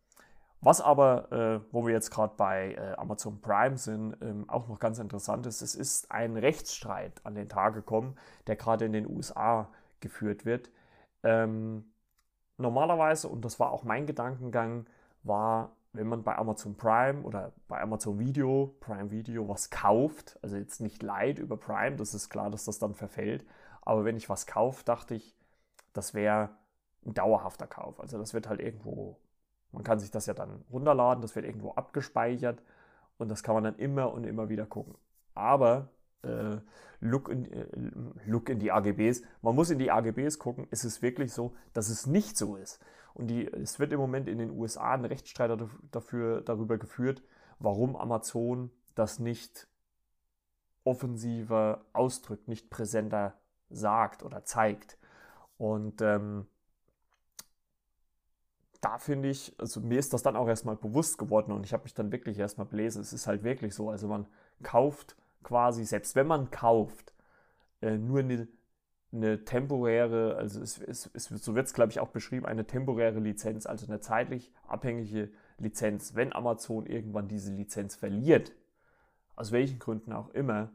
Was 0.61 0.81
aber, 0.81 1.31
äh, 1.31 1.61
wo 1.71 1.85
wir 1.85 1.93
jetzt 1.93 2.09
gerade 2.09 2.33
bei 2.37 2.73
äh, 2.73 2.95
Amazon 2.97 3.39
Prime 3.41 3.77
sind, 3.77 4.17
ähm, 4.21 4.49
auch 4.49 4.67
noch 4.67 4.79
ganz 4.79 4.97
interessant 4.99 5.45
ist, 5.45 5.61
es 5.61 5.75
ist 5.75 6.11
ein 6.11 6.37
Rechtsstreit 6.37 7.21
an 7.23 7.35
den 7.35 7.49
Tag 7.49 7.75
gekommen, 7.75 8.17
der 8.47 8.55
gerade 8.55 8.85
in 8.85 8.93
den 8.93 9.07
USA 9.07 9.69
geführt 9.99 10.45
wird. 10.45 10.71
Ähm, 11.23 11.91
normalerweise, 12.57 13.27
und 13.27 13.45
das 13.45 13.59
war 13.59 13.71
auch 13.71 13.83
mein 13.83 14.07
Gedankengang, 14.07 14.87
war, 15.23 15.75
wenn 15.93 16.07
man 16.07 16.23
bei 16.23 16.35
Amazon 16.35 16.75
Prime 16.75 17.21
oder 17.21 17.51
bei 17.67 17.79
Amazon 17.81 18.17
Video, 18.19 18.75
Prime 18.79 19.11
Video, 19.11 19.47
was 19.47 19.69
kauft, 19.69 20.39
also 20.41 20.55
jetzt 20.55 20.81
nicht 20.81 21.03
Light 21.03 21.37
über 21.37 21.57
Prime, 21.57 21.95
das 21.95 22.13
ist 22.13 22.29
klar, 22.29 22.49
dass 22.49 22.65
das 22.65 22.79
dann 22.79 22.95
verfällt, 22.95 23.45
aber 23.85 24.03
wenn 24.05 24.17
ich 24.17 24.29
was 24.29 24.45
kaufe, 24.45 24.83
dachte 24.83 25.15
ich, 25.15 25.35
das 25.93 26.13
wäre 26.13 26.49
ein 27.05 27.13
dauerhafter 27.13 27.67
Kauf. 27.67 27.99
Also 27.99 28.17
das 28.17 28.33
wird 28.33 28.49
halt 28.49 28.59
irgendwo 28.59 29.17
man 29.75 29.83
kann 29.83 29.99
sich 29.99 30.09
das 30.09 30.25
ja 30.25 30.33
dann 30.33 30.63
runterladen, 30.71 31.21
das 31.21 31.35
wird 31.35 31.45
irgendwo 31.45 31.71
abgespeichert 31.71 32.63
und 33.17 33.29
das 33.29 33.43
kann 33.43 33.55
man 33.55 33.63
dann 33.65 33.75
immer 33.75 34.11
und 34.13 34.23
immer 34.23 34.49
wieder 34.49 34.65
gucken. 34.65 34.95
Aber 35.33 35.89
äh, 36.23 36.57
look, 37.01 37.29
in, 37.29 37.51
äh, 37.51 37.67
look 38.25 38.49
in 38.49 38.59
die 38.59 38.71
AGBs, 38.71 39.21
man 39.41 39.53
muss 39.53 39.69
in 39.69 39.79
die 39.79 39.91
AGBs 39.91 40.39
gucken, 40.39 40.67
ist 40.71 40.85
es 40.85 41.01
wirklich 41.01 41.33
so, 41.33 41.53
dass 41.73 41.89
es 41.89 42.07
nicht 42.07 42.37
so 42.37 42.55
ist. 42.55 42.79
Und 43.13 43.27
die, 43.27 43.47
es 43.47 43.79
wird 43.79 43.91
im 43.91 43.99
Moment 43.99 44.27
in 44.27 44.37
den 44.37 44.51
USA 44.51 44.93
ein 44.93 45.05
Rechtsstreit 45.05 45.51
dafür, 45.91 46.41
darüber 46.41 46.77
geführt, 46.77 47.21
warum 47.59 47.95
Amazon 47.95 48.71
das 48.95 49.19
nicht 49.19 49.67
offensiver 50.83 51.85
ausdrückt, 51.93 52.47
nicht 52.47 52.69
präsenter 52.69 53.33
sagt 53.75 54.23
oder 54.23 54.43
zeigt. 54.43 54.97
Und 55.57 56.01
ähm, 56.01 56.47
da 58.81 58.97
finde 58.99 59.29
ich, 59.29 59.55
also 59.57 59.81
mir 59.81 59.97
ist 59.97 60.13
das 60.13 60.21
dann 60.21 60.35
auch 60.35 60.47
erstmal 60.47 60.75
bewusst 60.75 61.17
geworden 61.17 61.51
und 61.51 61.65
ich 61.65 61.73
habe 61.73 61.83
mich 61.83 61.93
dann 61.93 62.11
wirklich 62.11 62.37
erstmal 62.37 62.67
belesen. 62.67 63.01
Es 63.01 63.13
ist 63.13 63.25
halt 63.25 63.43
wirklich 63.43 63.73
so, 63.73 63.89
also 63.89 64.07
man 64.07 64.27
kauft 64.61 65.15
quasi, 65.41 65.85
selbst 65.85 66.15
wenn 66.15 66.27
man 66.27 66.51
kauft, 66.51 67.13
äh, 67.81 67.97
nur 67.97 68.19
eine, 68.19 68.47
eine, 69.11 69.43
temporäre, 69.43 70.35
also 70.35 70.61
es, 70.61 70.77
es, 70.77 71.09
es 71.13 71.25
so 71.25 71.55
wird 71.55 71.65
es 71.65 71.73
glaube 71.73 71.91
ich 71.91 71.99
auch 71.99 72.09
beschrieben, 72.09 72.45
eine 72.45 72.65
temporäre 72.65 73.19
Lizenz, 73.19 73.65
also 73.65 73.87
eine 73.87 74.01
zeitlich 74.01 74.51
abhängige 74.67 75.31
Lizenz. 75.57 76.13
Wenn 76.13 76.33
Amazon 76.33 76.85
irgendwann 76.85 77.27
diese 77.27 77.51
Lizenz 77.51 77.95
verliert, 77.95 78.51
aus 79.35 79.51
welchen 79.51 79.79
Gründen 79.79 80.13
auch 80.13 80.29
immer, 80.29 80.71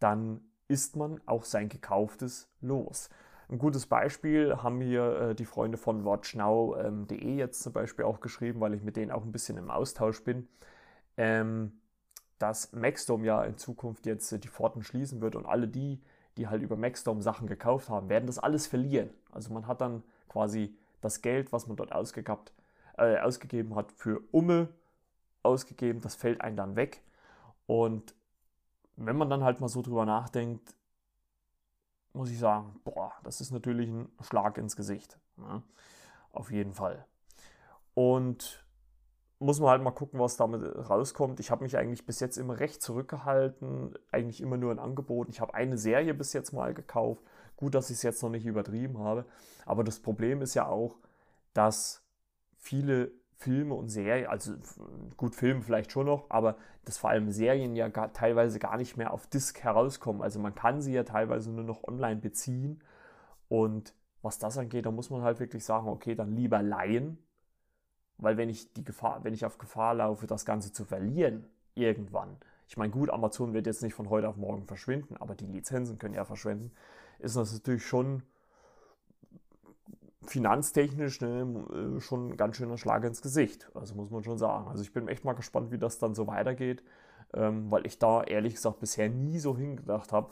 dann 0.00 0.40
ist 0.68 0.96
man 0.96 1.20
auch 1.26 1.44
sein 1.44 1.68
gekauftes 1.68 2.48
los. 2.60 3.08
Ein 3.48 3.58
gutes 3.58 3.86
Beispiel 3.86 4.56
haben 4.56 4.80
hier 4.80 5.20
äh, 5.20 5.34
die 5.34 5.44
Freunde 5.44 5.78
von 5.78 6.04
watchnow.de 6.04 7.18
ähm, 7.18 7.38
jetzt 7.38 7.62
zum 7.62 7.72
Beispiel 7.72 8.04
auch 8.04 8.20
geschrieben, 8.20 8.60
weil 8.60 8.74
ich 8.74 8.82
mit 8.82 8.96
denen 8.96 9.12
auch 9.12 9.22
ein 9.22 9.30
bisschen 9.30 9.56
im 9.56 9.70
Austausch 9.70 10.24
bin, 10.24 10.48
ähm, 11.16 11.80
dass 12.38 12.72
Maxdome 12.72 13.24
ja 13.24 13.44
in 13.44 13.56
Zukunft 13.56 14.04
jetzt 14.06 14.32
äh, 14.32 14.38
die 14.40 14.48
Pforten 14.48 14.82
schließen 14.82 15.20
wird 15.20 15.36
und 15.36 15.46
alle 15.46 15.68
die, 15.68 16.02
die 16.36 16.48
halt 16.48 16.62
über 16.62 16.76
Maxdome 16.76 17.22
Sachen 17.22 17.46
gekauft 17.46 17.88
haben, 17.88 18.08
werden 18.08 18.26
das 18.26 18.38
alles 18.38 18.66
verlieren. 18.66 19.10
Also 19.30 19.54
man 19.54 19.68
hat 19.68 19.80
dann 19.80 20.02
quasi 20.28 20.76
das 21.00 21.22
Geld, 21.22 21.52
was 21.52 21.68
man 21.68 21.76
dort 21.76 21.92
ausgegabt, 21.92 22.52
äh, 22.98 23.18
ausgegeben 23.18 23.76
hat, 23.76 23.92
für 23.92 24.22
Umme 24.32 24.68
ausgegeben, 25.44 26.00
das 26.00 26.16
fällt 26.16 26.40
einem 26.40 26.56
dann 26.56 26.74
weg. 26.74 27.02
Und 27.66 28.14
wenn 28.96 29.16
man 29.16 29.30
dann 29.30 29.44
halt 29.44 29.60
mal 29.60 29.68
so 29.68 29.82
drüber 29.82 30.06
nachdenkt, 30.06 30.74
muss 32.12 32.30
ich 32.30 32.38
sagen, 32.38 32.80
boah, 32.84 33.12
das 33.22 33.40
ist 33.40 33.50
natürlich 33.50 33.88
ein 33.88 34.08
Schlag 34.22 34.58
ins 34.58 34.74
Gesicht. 34.74 35.18
Ne? 35.36 35.62
Auf 36.32 36.50
jeden 36.50 36.72
Fall. 36.72 37.06
Und 37.94 38.64
muss 39.38 39.60
man 39.60 39.68
halt 39.70 39.82
mal 39.82 39.90
gucken, 39.90 40.18
was 40.18 40.36
damit 40.36 40.62
rauskommt. 40.88 41.40
Ich 41.40 41.50
habe 41.50 41.62
mich 41.62 41.76
eigentlich 41.76 42.06
bis 42.06 42.20
jetzt 42.20 42.38
immer 42.38 42.58
recht 42.58 42.82
zurückgehalten, 42.82 43.94
eigentlich 44.10 44.40
immer 44.40 44.56
nur 44.56 44.70
ein 44.70 44.78
Angebot. 44.78 45.28
Ich 45.28 45.40
habe 45.40 45.52
eine 45.52 45.76
Serie 45.76 46.14
bis 46.14 46.32
jetzt 46.32 46.52
mal 46.52 46.72
gekauft. 46.72 47.22
Gut, 47.56 47.74
dass 47.74 47.90
ich 47.90 47.96
es 47.96 48.02
jetzt 48.02 48.22
noch 48.22 48.30
nicht 48.30 48.46
übertrieben 48.46 48.98
habe. 48.98 49.26
Aber 49.66 49.84
das 49.84 50.00
Problem 50.00 50.40
ist 50.40 50.54
ja 50.54 50.66
auch, 50.66 50.96
dass 51.52 52.02
viele 52.56 53.12
Filme 53.38 53.74
und 53.74 53.88
Serien, 53.88 54.28
also 54.28 54.54
gut, 55.16 55.34
Filme 55.34 55.60
vielleicht 55.60 55.92
schon 55.92 56.06
noch, 56.06 56.26
aber 56.30 56.56
dass 56.84 56.98
vor 56.98 57.10
allem 57.10 57.30
Serien 57.30 57.76
ja 57.76 57.88
gar, 57.88 58.12
teilweise 58.12 58.58
gar 58.58 58.76
nicht 58.78 58.96
mehr 58.96 59.12
auf 59.12 59.26
Disc 59.26 59.62
herauskommen. 59.62 60.22
Also 60.22 60.40
man 60.40 60.54
kann 60.54 60.80
sie 60.80 60.94
ja 60.94 61.04
teilweise 61.04 61.50
nur 61.50 61.64
noch 61.64 61.84
online 61.84 62.16
beziehen. 62.16 62.82
Und 63.48 63.94
was 64.22 64.38
das 64.38 64.56
angeht, 64.56 64.86
da 64.86 64.90
muss 64.90 65.10
man 65.10 65.22
halt 65.22 65.38
wirklich 65.38 65.64
sagen, 65.64 65.88
okay, 65.88 66.14
dann 66.14 66.34
lieber 66.34 66.62
leihen. 66.62 67.18
Weil 68.18 68.38
wenn 68.38 68.48
ich 68.48 68.72
die 68.72 68.84
Gefahr, 68.84 69.22
wenn 69.24 69.34
ich 69.34 69.44
auf 69.44 69.58
Gefahr 69.58 69.94
laufe, 69.94 70.26
das 70.26 70.46
Ganze 70.46 70.72
zu 70.72 70.84
verlieren, 70.86 71.46
irgendwann, 71.74 72.38
ich 72.68 72.76
meine, 72.76 72.90
gut, 72.90 73.10
Amazon 73.10 73.52
wird 73.52 73.66
jetzt 73.66 73.82
nicht 73.82 73.94
von 73.94 74.08
heute 74.08 74.28
auf 74.28 74.36
morgen 74.36 74.66
verschwinden, 74.66 75.16
aber 75.18 75.34
die 75.34 75.46
Lizenzen 75.46 75.98
können 75.98 76.14
ja 76.14 76.24
verschwinden, 76.24 76.72
ist 77.18 77.36
das 77.36 77.52
natürlich 77.52 77.84
schon 77.84 78.22
finanztechnisch 80.30 81.20
ne, 81.20 81.96
äh, 81.96 82.00
schon 82.00 82.30
ein 82.30 82.36
ganz 82.36 82.56
schöner 82.56 82.78
Schlag 82.78 83.04
ins 83.04 83.22
Gesicht. 83.22 83.70
Also 83.74 83.94
muss 83.94 84.10
man 84.10 84.24
schon 84.24 84.38
sagen. 84.38 84.68
Also 84.68 84.82
ich 84.82 84.92
bin 84.92 85.08
echt 85.08 85.24
mal 85.24 85.34
gespannt, 85.34 85.70
wie 85.70 85.78
das 85.78 85.98
dann 85.98 86.14
so 86.14 86.26
weitergeht, 86.26 86.82
ähm, 87.34 87.70
weil 87.70 87.86
ich 87.86 87.98
da 87.98 88.22
ehrlich 88.22 88.54
gesagt 88.54 88.80
bisher 88.80 89.08
nie 89.08 89.38
so 89.38 89.56
hingedacht 89.56 90.12
habe, 90.12 90.30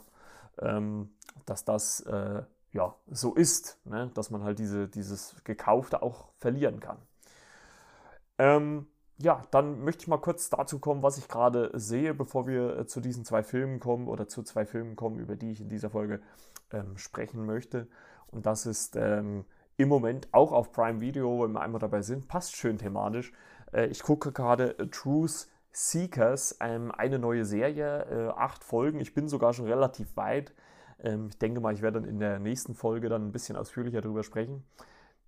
ähm, 0.61 1.09
dass 1.45 1.65
das 1.65 2.01
äh, 2.01 2.43
ja 2.71 2.95
so 3.09 3.33
ist, 3.33 3.79
ne? 3.85 4.11
dass 4.13 4.29
man 4.29 4.43
halt 4.43 4.59
diese, 4.59 4.87
dieses 4.87 5.35
Gekaufte 5.43 6.01
auch 6.01 6.29
verlieren 6.39 6.79
kann. 6.79 6.97
Ähm, 8.37 8.87
ja, 9.17 9.43
dann 9.51 9.83
möchte 9.83 10.03
ich 10.03 10.07
mal 10.07 10.17
kurz 10.17 10.49
dazu 10.49 10.79
kommen, 10.79 11.01
was 11.01 11.17
ich 11.17 11.29
gerade 11.29 11.71
sehe, 11.73 12.13
bevor 12.13 12.47
wir 12.47 12.79
äh, 12.79 12.85
zu 12.85 12.99
diesen 12.99 13.23
zwei 13.23 13.43
Filmen 13.43 13.79
kommen 13.79 14.07
oder 14.07 14.27
zu 14.27 14.43
zwei 14.43 14.65
Filmen 14.65 14.95
kommen, 14.95 15.19
über 15.19 15.35
die 15.35 15.51
ich 15.51 15.61
in 15.61 15.69
dieser 15.69 15.89
Folge 15.89 16.21
ähm, 16.71 16.97
sprechen 16.97 17.45
möchte. 17.45 17.87
Und 18.27 18.45
das 18.45 18.65
ist 18.65 18.97
ähm, 18.97 19.45
im 19.77 19.89
Moment 19.89 20.27
auch 20.31 20.51
auf 20.51 20.71
Prime 20.71 21.01
Video, 21.01 21.43
wenn 21.43 21.51
wir 21.51 21.61
einmal 21.61 21.79
dabei 21.79 22.01
sind, 22.01 22.27
passt 22.27 22.55
schön 22.55 22.77
thematisch. 22.77 23.33
Äh, 23.73 23.87
ich 23.87 24.03
gucke 24.03 24.31
gerade 24.31 24.75
Truth 24.91 25.47
Seekers, 25.71 26.57
ähm, 26.61 26.91
eine 26.91 27.19
neue 27.19 27.43
Serie, 27.43 28.05
äh, 28.05 28.29
acht 28.29 28.63
Folgen. 28.63 28.99
Ich 29.01 29.13
bin 29.13 29.27
sogar 29.27 29.53
schon 29.53 29.65
relativ 29.65 30.15
weit. 30.15 30.53
Ähm, 30.99 31.27
ich 31.29 31.37
denke 31.37 31.59
mal, 31.59 31.73
ich 31.73 31.81
werde 31.81 31.99
dann 31.99 32.09
in 32.09 32.19
der 32.19 32.39
nächsten 32.39 32.75
Folge 32.75 33.09
dann 33.09 33.27
ein 33.27 33.31
bisschen 33.33 33.57
ausführlicher 33.57 34.01
darüber 34.01 34.23
sprechen. 34.23 34.63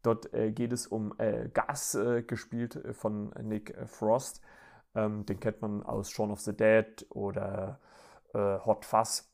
Dort 0.03 0.33
äh, 0.33 0.51
geht 0.51 0.71
es 0.71 0.87
um 0.87 1.13
Gas, 1.53 1.97
gespielt 2.27 2.81
von 2.91 3.31
Nick 3.41 3.75
Frost. 3.87 4.41
Ähm, 4.95 5.25
den 5.25 5.39
kennt 5.41 5.61
man 5.61 5.83
aus 5.83 6.11
Shaun 6.11 6.31
of 6.31 6.39
the 6.39 6.55
Dead 6.55 7.05
oder 7.09 7.79
Hot 8.33 8.85
Fuzz. 8.85 9.27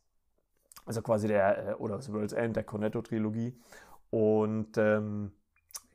Also 0.85 1.01
quasi 1.01 1.27
der, 1.27 1.75
oder 1.79 2.01
The 2.01 2.13
World's 2.13 2.31
End, 2.31 2.55
der 2.55 2.63
Cornetto-Trilogie. 2.63 3.59
Und 4.13 4.77
ähm, 4.77 5.31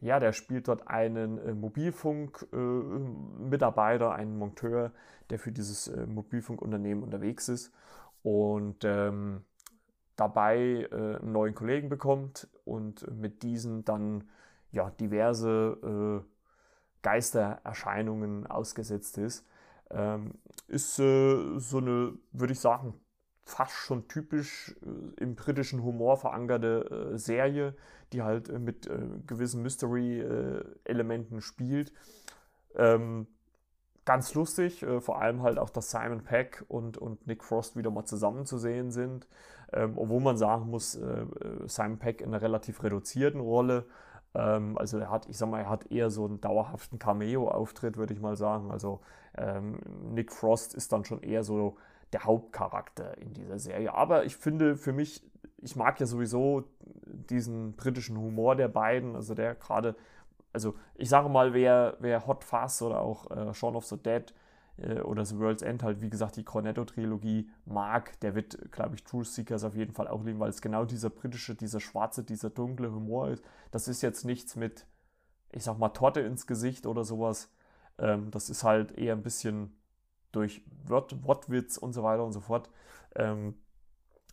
ja, 0.01 0.19
der 0.19 0.33
spielt 0.33 0.67
dort 0.67 0.89
einen 0.89 1.39
äh, 1.39 1.55
Mobilfunkmitarbeiter, 1.55 4.07
äh, 4.07 4.15
einen 4.15 4.37
Monteur, 4.37 4.91
der 5.31 5.39
für 5.39 5.53
dieses 5.53 5.87
äh, 5.87 6.05
Mobilfunkunternehmen 6.05 7.05
unterwegs 7.05 7.49
ist 7.49 7.73
und 8.25 8.85
ähm, 8.85 9.45
dabei 10.17 10.89
äh, 10.91 11.19
einen 11.21 11.31
neuen 11.31 11.55
Kollegen 11.55 11.89
bekommt 11.89 12.49
und 12.65 13.09
mit 13.17 13.45
diesen 13.45 13.85
dann 13.85 14.29
ja, 14.73 14.91
diverse 14.91 15.79
äh, 15.85 16.21
Geistererscheinungen 17.03 18.49
ausgesetzt 18.49 19.17
ist. 19.17 19.47
Ähm, 19.93 20.33
ist 20.67 20.99
äh, 20.99 21.57
so 21.61 21.79
eine, 21.79 22.19
würde 22.33 22.53
ich 22.53 22.59
sagen, 22.59 22.95
fast 23.49 23.73
schon 23.73 24.09
typisch 24.09 24.77
äh, 24.83 25.23
im 25.23 25.35
britischen 25.35 25.83
Humor 25.83 26.17
verankerte 26.17 27.13
äh, 27.15 27.19
Serie, 27.19 27.75
die 28.13 28.23
halt 28.23 28.49
äh, 28.49 28.59
mit 28.59 28.87
äh, 28.87 28.99
gewissen 29.27 29.63
Mystery-Elementen 29.63 31.41
spielt. 31.41 31.93
Ähm, 32.77 33.27
ganz 34.05 34.35
lustig, 34.35 34.83
äh, 34.83 35.01
vor 35.01 35.21
allem 35.21 35.43
halt 35.43 35.59
auch, 35.59 35.71
dass 35.71 35.91
Simon 35.91 36.25
Peck 36.25 36.65
und, 36.69 36.99
und 36.99 37.27
Nick 37.27 37.43
Frost 37.43 37.77
wieder 37.77 37.91
mal 37.91 38.05
zusammen 38.05 38.47
zu 38.47 38.59
sehen 38.59 38.91
sind. 38.91 39.27
Ähm, 39.73 39.95
obwohl 39.97 40.21
man 40.21 40.37
sagen 40.37 40.71
muss, 40.71 40.95
äh, 40.95 41.27
Simon 41.67 41.99
Peck 41.99 42.21
in 42.21 42.29
einer 42.29 42.43
relativ 42.43 42.83
reduzierten 42.83 43.41
Rolle. 43.41 43.87
Ähm, 44.35 44.79
also 44.79 44.99
er 44.99 45.11
hat, 45.11 45.29
ich 45.29 45.37
sag 45.39 45.49
mal, 45.49 45.61
er 45.61 45.71
hat 45.71 45.91
eher 45.91 46.11
so 46.11 46.25
einen 46.25 46.41
dauerhaften 46.41 46.99
Cameo-Auftritt, 46.99 47.97
würde 47.97 48.15
ich 48.15 48.21
mal 48.21 48.37
sagen. 48.37 48.71
Also 48.71 49.01
ähm, 49.37 49.81
Nick 50.11 50.33
Frost 50.33 50.75
ist 50.75 50.93
dann 50.93 51.05
schon 51.05 51.23
eher 51.23 51.45
so 51.45 51.77
der 52.13 52.25
Hauptcharakter 52.25 53.19
in 53.19 53.35
dieser 53.35 53.59
Serie. 53.59 53.95
Aber 53.95 54.25
ich 54.25 54.37
finde 54.37 54.77
für 54.77 54.93
mich, 54.93 55.23
ich 55.59 55.77
mag 55.77 56.01
ja 56.01 56.07
sowieso 56.07 56.65
diesen 57.07 57.75
britischen 57.75 58.17
Humor 58.19 58.57
der 58.57 58.69
beiden, 58.69 59.15
also 59.17 59.35
der 59.35 59.55
gerade, 59.55 59.95
also 60.53 60.75
ich 60.95 61.09
sage 61.09 61.29
mal, 61.29 61.53
wer, 61.53 61.97
wer 62.01 62.27
Hot 62.27 62.45
Fuzz 62.45 62.83
oder 62.83 63.01
auch 63.01 63.31
äh, 63.31 63.53
Shaun 63.55 63.77
of 63.77 63.85
the 63.87 63.97
Dead 63.97 64.33
äh, 64.79 65.01
oder 65.01 65.25
The 65.25 65.39
World's 65.39 65.63
End 65.63 65.83
halt, 65.83 66.01
wie 66.01 66.11
gesagt, 66.11 66.37
die 66.37 66.45
Cornetto-Trilogie 66.45 67.51
mag, 67.67 68.19
der 68.21 68.35
wird, 68.35 68.73
glaube 68.73 68.95
ich, 68.95 69.05
Truth 69.05 69.27
Seekers 69.27 69.65
auf 69.65 69.75
jeden 69.75 69.93
Fall 69.93 70.09
auch 70.09 70.25
lieben, 70.25 70.41
weil 70.41 70.51
es 70.51 70.63
genau 70.63 70.85
dieser 70.85 71.11
britische, 71.11 71.55
dieser 71.55 71.81
schwarze, 71.81 72.25
dieser 72.25 72.51
dunkle 72.51 72.91
Humor 72.93 73.29
ist. 73.29 73.45
Das 73.71 73.89
ist 73.89 74.03
jetzt 74.03 74.25
nichts 74.25 74.57
mit, 74.57 74.87
ich 75.53 75.65
sag 75.65 75.79
mal, 75.79 75.91
Torte 75.91 76.21
ins 76.21 76.47
Gesicht 76.47 76.87
oder 76.87 77.05
sowas, 77.05 77.51
Ähm, 77.99 78.31
das 78.31 78.49
ist 78.49 78.65
halt 78.65 78.93
eher 78.93 79.15
ein 79.15 79.23
bisschen 79.23 79.77
durch 80.33 80.63
Wort, 80.85 81.25
Wortwitz 81.25 81.77
und 81.77 81.93
so 81.93 82.03
weiter 82.03 82.25
und 82.25 82.33
so 82.33 82.41
fort. 82.41 82.71
Ähm, 83.15 83.55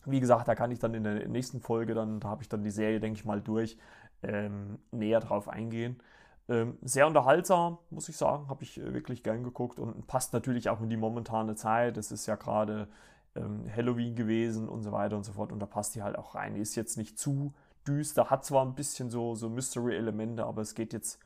wie 0.04 0.20
gesagt, 0.20 0.48
da 0.48 0.54
kann 0.54 0.70
ich 0.70 0.78
dann 0.78 0.94
in 0.94 1.04
der 1.04 1.28
nächsten 1.28 1.60
Folge, 1.60 1.94
dann, 1.94 2.20
da 2.20 2.28
habe 2.28 2.42
ich 2.42 2.48
dann 2.48 2.62
die 2.62 2.70
Serie, 2.70 3.00
denke 3.00 3.18
ich 3.18 3.24
mal, 3.24 3.40
durch, 3.40 3.76
ähm, 4.22 4.78
näher 4.92 5.20
drauf 5.20 5.48
eingehen. 5.48 6.00
Ähm, 6.48 6.78
sehr 6.82 7.08
unterhaltsam, 7.08 7.78
muss 7.90 8.08
ich 8.08 8.16
sagen, 8.16 8.48
habe 8.48 8.62
ich 8.62 8.78
äh, 8.78 8.94
wirklich 8.94 9.24
gern 9.24 9.42
geguckt 9.42 9.80
und 9.80 10.06
passt 10.06 10.32
natürlich 10.32 10.68
auch 10.68 10.80
in 10.80 10.88
die 10.88 10.96
momentane 10.96 11.56
Zeit. 11.56 11.96
Es 11.96 12.12
ist 12.12 12.26
ja 12.26 12.36
gerade 12.36 12.88
ähm, 13.34 13.68
Halloween 13.74 14.14
gewesen 14.14 14.68
und 14.68 14.82
so 14.82 14.92
weiter 14.92 15.16
und 15.16 15.24
so 15.24 15.32
fort 15.32 15.50
und 15.52 15.58
da 15.58 15.66
passt 15.66 15.96
die 15.96 16.02
halt 16.02 16.16
auch 16.16 16.36
rein. 16.36 16.54
Die 16.54 16.60
ist 16.60 16.76
jetzt 16.76 16.96
nicht 16.96 17.18
zu 17.18 17.52
düster, 17.86 18.30
hat 18.30 18.44
zwar 18.44 18.64
ein 18.64 18.74
bisschen 18.74 19.10
so, 19.10 19.34
so 19.34 19.48
Mystery-Elemente, 19.48 20.44
aber 20.44 20.62
es 20.62 20.74
geht 20.74 20.92
jetzt, 20.92 21.18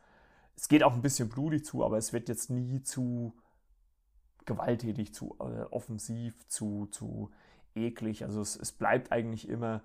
es 0.56 0.68
geht 0.68 0.82
auch 0.82 0.94
ein 0.94 1.02
bisschen 1.02 1.28
blutig 1.28 1.66
zu, 1.66 1.84
aber 1.84 1.98
es 1.98 2.14
wird 2.14 2.28
jetzt 2.30 2.48
nie 2.48 2.82
zu 2.82 3.34
gewalttätig, 4.46 5.14
zu 5.14 5.36
äh, 5.40 5.62
offensiv, 5.70 6.46
zu, 6.48 6.86
zu 6.86 7.30
eklig. 7.74 8.24
Also 8.24 8.40
es, 8.40 8.56
es 8.56 8.72
bleibt 8.72 9.12
eigentlich 9.12 9.48
immer 9.48 9.82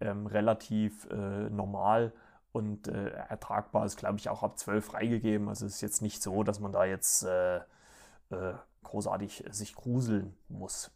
ähm, 0.00 0.26
relativ 0.26 1.08
äh, 1.10 1.50
normal 1.50 2.12
und 2.52 2.88
äh, 2.88 3.10
ertragbar. 3.10 3.84
Ist, 3.84 3.96
glaube 3.96 4.18
ich, 4.18 4.28
auch 4.28 4.42
ab 4.42 4.58
12 4.58 4.84
freigegeben. 4.84 5.48
Also 5.48 5.66
es 5.66 5.76
ist 5.76 5.80
jetzt 5.80 6.02
nicht 6.02 6.22
so, 6.22 6.42
dass 6.42 6.60
man 6.60 6.72
da 6.72 6.84
jetzt 6.84 7.24
äh, 7.24 7.58
äh 8.30 8.54
großartig 8.82 9.44
sich 9.50 9.74
gruseln 9.74 10.34
muss. 10.48 10.90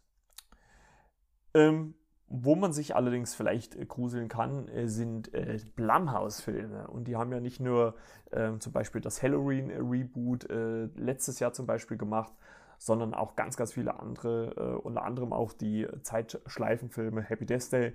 Ähm, 1.53 1.93
wo 2.27 2.55
man 2.55 2.73
sich 2.73 2.95
allerdings 2.95 3.35
vielleicht 3.35 3.75
äh, 3.75 3.85
gruseln 3.85 4.27
kann, 4.27 4.67
äh, 4.67 4.87
sind 4.87 5.33
äh, 5.33 5.59
Blumhouse-Filme. 5.75 6.87
Und 6.87 7.07
die 7.07 7.15
haben 7.15 7.31
ja 7.31 7.39
nicht 7.39 7.59
nur 7.59 7.95
äh, 8.31 8.57
zum 8.59 8.73
Beispiel 8.73 9.01
das 9.01 9.21
Halloween-Reboot 9.21 10.49
äh, 10.49 10.85
letztes 10.95 11.39
Jahr 11.39 11.53
zum 11.53 11.65
Beispiel 11.67 11.97
gemacht, 11.97 12.33
sondern 12.77 13.13
auch 13.13 13.35
ganz, 13.35 13.57
ganz 13.57 13.73
viele 13.73 13.99
andere, 13.99 14.55
äh, 14.55 14.75
unter 14.81 15.03
anderem 15.03 15.33
auch 15.33 15.53
die 15.53 15.87
Zeitschleifenfilme 16.03 17.21
Happy 17.21 17.45
Death 17.45 17.71
Day 17.71 17.93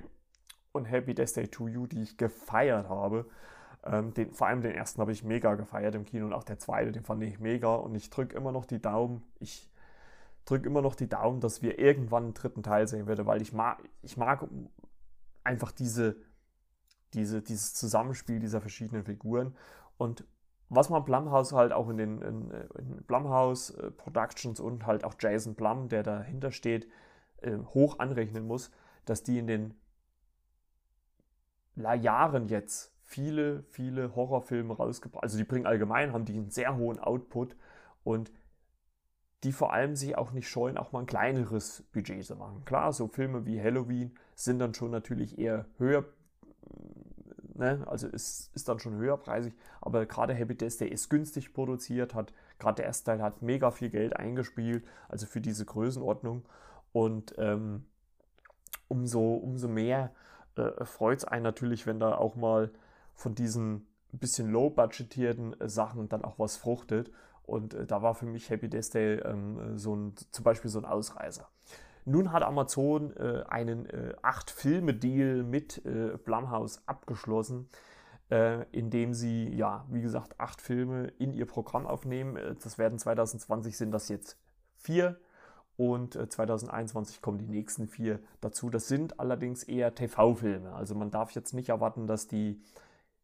und 0.72 0.84
Happy 0.86 1.14
Death 1.14 1.36
Day 1.36 1.48
to 1.48 1.68
You, 1.68 1.86
die 1.86 2.02
ich 2.02 2.16
gefeiert 2.16 2.88
habe. 2.88 3.26
Ähm, 3.84 4.12
den, 4.14 4.32
vor 4.32 4.46
allem 4.46 4.62
den 4.62 4.72
ersten 4.72 5.00
habe 5.00 5.12
ich 5.12 5.24
mega 5.24 5.54
gefeiert 5.54 5.94
im 5.94 6.04
Kino 6.04 6.26
und 6.26 6.32
auch 6.32 6.44
der 6.44 6.58
zweite, 6.58 6.92
den 6.92 7.04
fand 7.04 7.22
ich 7.22 7.40
mega 7.40 7.74
und 7.74 7.94
ich 7.94 8.10
drücke 8.10 8.36
immer 8.36 8.52
noch 8.52 8.66
die 8.66 8.80
Daumen. 8.80 9.22
Ich 9.38 9.70
drücke 10.44 10.66
immer 10.66 10.82
noch 10.82 10.94
die 10.94 11.08
Daumen, 11.08 11.40
dass 11.40 11.62
wir 11.62 11.78
irgendwann 11.78 12.24
einen 12.24 12.34
dritten 12.34 12.62
Teil 12.62 12.88
sehen 12.88 13.06
werden, 13.06 13.26
weil 13.26 13.40
ich 13.40 13.52
mag, 13.52 13.82
ich 14.02 14.16
mag 14.16 14.46
einfach 15.44 15.72
diese, 15.72 16.16
diese, 17.14 17.42
dieses 17.42 17.74
Zusammenspiel 17.74 18.38
dieser 18.38 18.60
verschiedenen 18.60 19.04
Figuren 19.04 19.56
und 19.96 20.24
was 20.70 20.88
man 20.88 21.04
Blumhouse 21.04 21.52
halt 21.52 21.72
auch 21.72 21.88
in 21.88 21.98
den 21.98 22.22
in, 22.22 22.50
in 22.78 23.02
Blumhouse 23.06 23.70
äh, 23.70 23.90
Productions 23.90 24.60
und 24.60 24.86
halt 24.86 25.04
auch 25.04 25.14
Jason 25.18 25.54
Blum, 25.54 25.88
der 25.88 26.02
dahinter 26.02 26.52
steht, 26.52 26.88
äh, 27.42 27.58
hoch 27.74 27.98
anrechnen 27.98 28.46
muss, 28.46 28.70
dass 29.04 29.22
die 29.22 29.38
in 29.38 29.46
den 29.46 29.74
Jahren 31.76 32.46
jetzt 32.46 32.94
viele, 33.02 33.64
viele 33.64 34.14
Horrorfilme 34.14 34.74
rausgebracht, 34.74 35.24
also 35.24 35.38
die 35.38 35.44
bringen 35.44 35.66
allgemein, 35.66 36.12
haben 36.12 36.24
die 36.24 36.34
einen 36.34 36.50
sehr 36.50 36.76
hohen 36.76 37.00
Output 37.00 37.56
und 38.04 38.30
die 39.42 39.52
vor 39.52 39.72
allem 39.72 39.96
sich 39.96 40.16
auch 40.16 40.32
nicht 40.32 40.48
scheuen, 40.48 40.76
auch 40.76 40.92
mal 40.92 41.00
ein 41.00 41.06
kleineres 41.06 41.82
Budget 41.92 42.24
zu 42.24 42.36
machen. 42.36 42.64
Klar, 42.64 42.92
so 42.92 43.08
Filme 43.08 43.46
wie 43.46 43.60
Halloween 43.60 44.14
sind 44.34 44.58
dann 44.58 44.74
schon 44.74 44.90
natürlich 44.90 45.38
eher 45.38 45.66
höher 45.78 46.04
Ne? 47.60 47.86
Also 47.86 48.08
ist, 48.08 48.50
ist 48.54 48.68
dann 48.70 48.78
schon 48.78 48.94
höherpreisig. 48.94 49.52
Aber 49.82 50.06
gerade 50.06 50.32
Happy 50.32 50.56
Death 50.56 50.80
Day 50.80 50.88
ist 50.88 51.10
günstig 51.10 51.52
produziert, 51.52 52.14
hat 52.14 52.32
gerade 52.58 52.76
der 52.76 52.86
erste 52.86 53.04
Teil 53.04 53.22
hat 53.22 53.42
mega 53.42 53.70
viel 53.70 53.90
Geld 53.90 54.16
eingespielt, 54.16 54.82
also 55.10 55.26
für 55.26 55.42
diese 55.42 55.66
Größenordnung. 55.66 56.46
Und 56.92 57.34
ähm, 57.36 57.84
umso, 58.88 59.34
umso 59.34 59.68
mehr 59.68 60.10
äh, 60.56 60.84
freut 60.86 61.18
es 61.18 61.24
einen 61.26 61.42
natürlich, 61.42 61.86
wenn 61.86 62.00
da 62.00 62.14
auch 62.14 62.34
mal 62.34 62.70
von 63.14 63.34
diesen 63.34 63.86
bisschen 64.12 64.50
low-budgetierten 64.50 65.60
äh, 65.60 65.68
Sachen 65.68 66.08
dann 66.08 66.24
auch 66.24 66.38
was 66.38 66.56
fruchtet. 66.56 67.12
Und 67.42 67.74
äh, 67.74 67.84
da 67.84 68.00
war 68.00 68.14
für 68.14 68.24
mich 68.24 68.48
Happy 68.48 68.70
Death 68.70 68.94
Day 68.94 69.18
ähm, 69.18 69.76
so 69.76 69.94
ein, 69.94 70.14
zum 70.30 70.44
Beispiel 70.44 70.70
so 70.70 70.78
ein 70.78 70.86
Ausreißer. 70.86 71.46
Nun 72.10 72.32
hat 72.32 72.42
Amazon 72.42 73.16
äh, 73.16 73.44
einen 73.48 73.86
äh, 73.86 74.14
8-Filme-Deal 74.22 75.44
mit 75.44 75.84
äh, 75.86 76.16
Blumhouse 76.16 76.82
abgeschlossen, 76.86 77.68
äh, 78.30 78.64
indem 78.72 79.14
sie, 79.14 79.48
ja, 79.54 79.86
wie 79.90 80.02
gesagt, 80.02 80.38
acht 80.40 80.60
Filme 80.60 81.12
in 81.18 81.32
ihr 81.32 81.46
Programm 81.46 81.86
aufnehmen. 81.86 82.36
Äh, 82.36 82.56
das 82.60 82.78
werden 82.78 82.98
2020 82.98 83.76
sind 83.76 83.92
das 83.92 84.08
jetzt 84.08 84.36
vier 84.76 85.20
und 85.76 86.14
2021 86.14 87.16
äh, 87.16 87.20
kommen 87.20 87.38
die 87.38 87.46
nächsten 87.46 87.86
vier 87.86 88.18
dazu. 88.40 88.70
Das 88.70 88.88
sind 88.88 89.20
allerdings 89.20 89.62
eher 89.62 89.94
TV-Filme. 89.94 90.72
Also 90.72 90.96
man 90.96 91.12
darf 91.12 91.30
jetzt 91.30 91.54
nicht 91.54 91.68
erwarten, 91.68 92.08
dass 92.08 92.26
die 92.26 92.60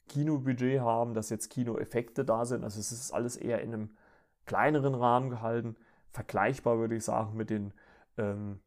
Kinobudget 0.09 0.81
haben, 0.81 1.12
dass 1.14 1.29
jetzt 1.29 1.51
Kinoeffekte 1.51 2.25
da 2.25 2.44
sind. 2.44 2.62
Also 2.62 2.79
es 2.79 2.92
ist 2.92 3.11
alles 3.11 3.37
eher 3.37 3.62
in 3.62 3.75
einem 3.75 3.96
kleineren 4.44 4.94
Rahmen 4.94 5.29
gehalten. 5.29 5.75
Vergleichbar 6.12 6.79
würde 6.79 6.94
ich 6.94 7.05
sagen 7.05 7.37
mit 7.37 7.51
den 7.51 7.75
ähm, 8.16 8.61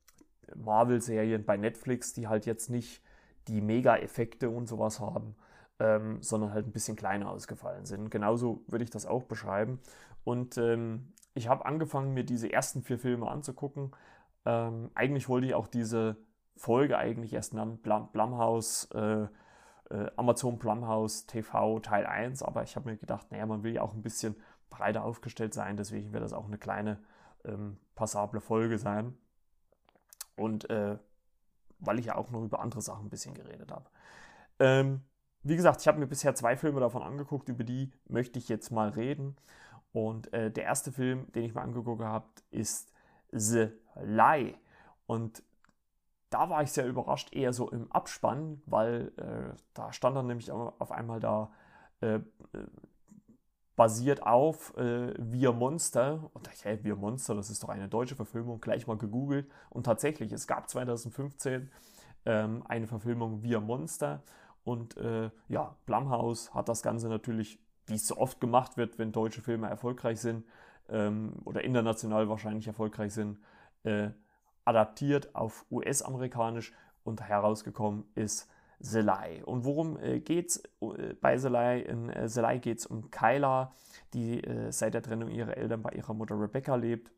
Marvel-Serien 0.56 1.46
bei 1.46 1.58
Netflix, 1.58 2.14
die 2.14 2.28
halt 2.28 2.46
jetzt 2.46 2.70
nicht 2.70 3.02
die 3.48 3.62
Mega-Effekte 3.62 4.50
und 4.50 4.68
sowas 4.68 5.00
haben, 5.00 5.36
ähm, 5.80 6.22
sondern 6.22 6.54
halt 6.54 6.68
ein 6.68 6.72
bisschen 6.72 6.96
kleiner 6.96 7.30
ausgefallen 7.30 7.86
sind. 7.86 8.12
Genauso 8.12 8.64
würde 8.68 8.84
ich 8.84 8.90
das 8.90 9.06
auch 9.06 9.24
beschreiben. 9.24 9.80
Und 10.24 10.58
ähm, 10.58 11.14
ich 11.34 11.48
habe 11.48 11.66
angefangen, 11.66 12.14
mir 12.14 12.24
diese 12.24 12.52
ersten 12.52 12.84
vier 12.84 13.00
Filme 13.00 13.30
anzugucken. 13.30 13.92
Ähm, 14.46 14.92
eigentlich 14.94 15.30
wollte 15.30 15.48
ich 15.48 15.54
auch 15.54 15.68
diese 15.68 16.18
Folge 16.56 16.98
eigentlich 16.98 17.34
erst 17.34 17.54
nennen, 17.54 17.78
Blum, 17.78 18.10
Blumhouse, 18.12 18.90
äh, 18.94 19.28
äh, 19.90 20.12
Amazon 20.18 20.60
Blumhouse 20.60 21.26
TV 21.26 21.80
Teil 21.80 22.06
1, 22.06 22.44
aber 22.44 22.64
ich 22.64 22.76
habe 22.76 22.90
mir 22.90 22.98
gedacht, 22.98 23.32
naja, 23.32 23.46
man 23.46 23.64
will 23.64 23.74
ja 23.74 23.82
auch 23.82 23.94
ein 23.94 24.02
bisschen 24.02 24.36
breiter 24.70 25.04
aufgestellt 25.04 25.54
sein, 25.54 25.78
deswegen 25.78 26.14
wird 26.14 26.24
das 26.24 26.34
auch 26.34 26.46
eine 26.46 26.58
kleine 26.58 27.00
ähm, 27.46 27.78
passable 27.96 28.42
Folge 28.42 28.78
sein. 28.78 29.18
Und 30.40 30.70
äh, 30.70 30.98
weil 31.80 32.00
ich 32.00 32.08
ja 32.08 32.16
auch 32.16 32.30
noch 32.32 32.44
über 32.44 32.60
andere 32.60 32.82
Sachen 32.82 33.06
ein 33.06 33.10
bisschen 33.10 33.34
geredet 33.34 33.72
habe. 33.72 33.90
Ähm, 34.60 35.02
wie 35.44 35.56
gesagt, 35.56 35.82
ich 35.82 35.88
habe 35.88 36.00
mir 36.00 36.08
bisher 36.08 36.36
zwei 36.36 36.58
Filme 36.58 36.80
davon 36.80 37.02
angeguckt, 37.02 37.50
über 37.50 37.64
die 37.64 37.92
möchte 38.08 38.40
ich 38.40 38.50
jetzt 38.50 38.72
mal 38.72 38.90
reden. 38.90 39.38
Und 39.92 40.34
äh, 40.34 40.52
der 40.52 40.66
erste 40.66 40.92
Film, 40.92 41.32
den 41.32 41.44
ich 41.44 41.56
mir 41.56 41.62
angeguckt 41.62 42.04
habe, 42.04 42.28
ist 42.52 42.94
The 43.32 43.70
Lie. 44.02 44.56
Und 45.08 45.44
da 46.30 46.50
war 46.50 46.62
ich 46.62 46.72
sehr 46.72 46.88
überrascht, 46.88 47.34
eher 47.34 47.54
so 47.54 47.70
im 47.70 47.92
Abspann, 47.92 48.62
weil 48.66 49.12
äh, 49.18 49.56
da 49.74 49.92
stand 49.94 50.16
dann 50.16 50.28
nämlich 50.28 50.52
auf 50.52 50.92
einmal 50.92 51.20
da 51.20 51.52
äh, 52.02 52.16
äh 52.16 52.22
basiert 53.80 54.24
auf 54.24 54.76
äh, 54.76 55.14
Wir 55.18 55.54
Monster. 55.54 56.30
Und 56.34 56.48
dachte, 56.48 56.66
hey, 56.66 56.84
Wir 56.84 56.98
Monster, 56.98 57.34
das 57.34 57.50
ist 57.50 57.64
doch 57.64 57.70
eine 57.70 57.88
deutsche 57.88 58.14
Verfilmung. 58.14 58.60
Gleich 58.60 58.88
mal 58.88 58.98
gegoogelt. 58.98 59.50
Und 59.70 59.86
tatsächlich, 59.86 60.34
es 60.34 60.48
gab 60.48 60.70
2015 60.70 61.72
ähm, 62.26 62.62
eine 62.68 62.88
Verfilmung 62.88 63.42
Wir 63.42 63.62
Monster. 63.62 64.22
Und 64.66 64.98
äh, 64.98 65.30
ja, 65.48 65.78
Blumhouse 65.86 66.54
hat 66.54 66.68
das 66.68 66.84
Ganze 66.84 67.08
natürlich, 67.08 67.58
wie 67.86 67.96
es 67.96 68.06
so 68.06 68.18
oft 68.18 68.42
gemacht 68.42 68.76
wird, 68.76 69.00
wenn 69.00 69.14
deutsche 69.14 69.42
Filme 69.42 69.70
erfolgreich 69.70 70.20
sind 70.20 70.44
ähm, 70.90 71.32
oder 71.46 71.64
international 71.64 72.28
wahrscheinlich 72.28 72.68
erfolgreich 72.68 73.14
sind, 73.14 73.40
äh, 73.84 74.10
adaptiert 74.66 75.34
auf 75.36 75.66
US-amerikanisch 75.72 76.74
und 77.06 77.22
herausgekommen 77.22 78.04
ist 78.14 78.50
Selai. 78.80 79.44
Und 79.44 79.66
worum 79.66 79.98
äh, 80.00 80.20
geht 80.20 80.50
es 80.50 80.64
äh, 80.82 81.14
bei 81.20 81.38
Selai? 81.38 81.80
In 81.82 82.10
äh, 82.10 82.30
Selai 82.30 82.60
geht 82.60 82.80
es 82.80 82.86
um 82.86 83.12
Kyla, 83.12 83.74
die 84.14 84.44
äh, 84.44 84.72
seit 84.72 84.94
der 84.94 85.04
Trennung 85.04 85.30
ihrer 85.30 85.58
Eltern 85.58 85.82
bei 85.82 85.92
ihrer 85.92 86.14
Mutter 86.14 86.40
Rebecca 86.40 86.76
lebt 86.76 87.12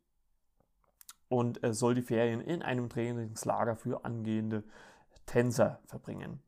und 1.29 1.63
äh, 1.63 1.73
soll 1.73 1.95
die 1.95 2.01
Ferien 2.01 2.41
in 2.41 2.61
einem 2.61 2.89
Trainingslager 2.89 3.75
für 3.75 4.03
angehende 4.03 4.63
Tänzer 5.25 5.79
verbringen. 5.85 6.41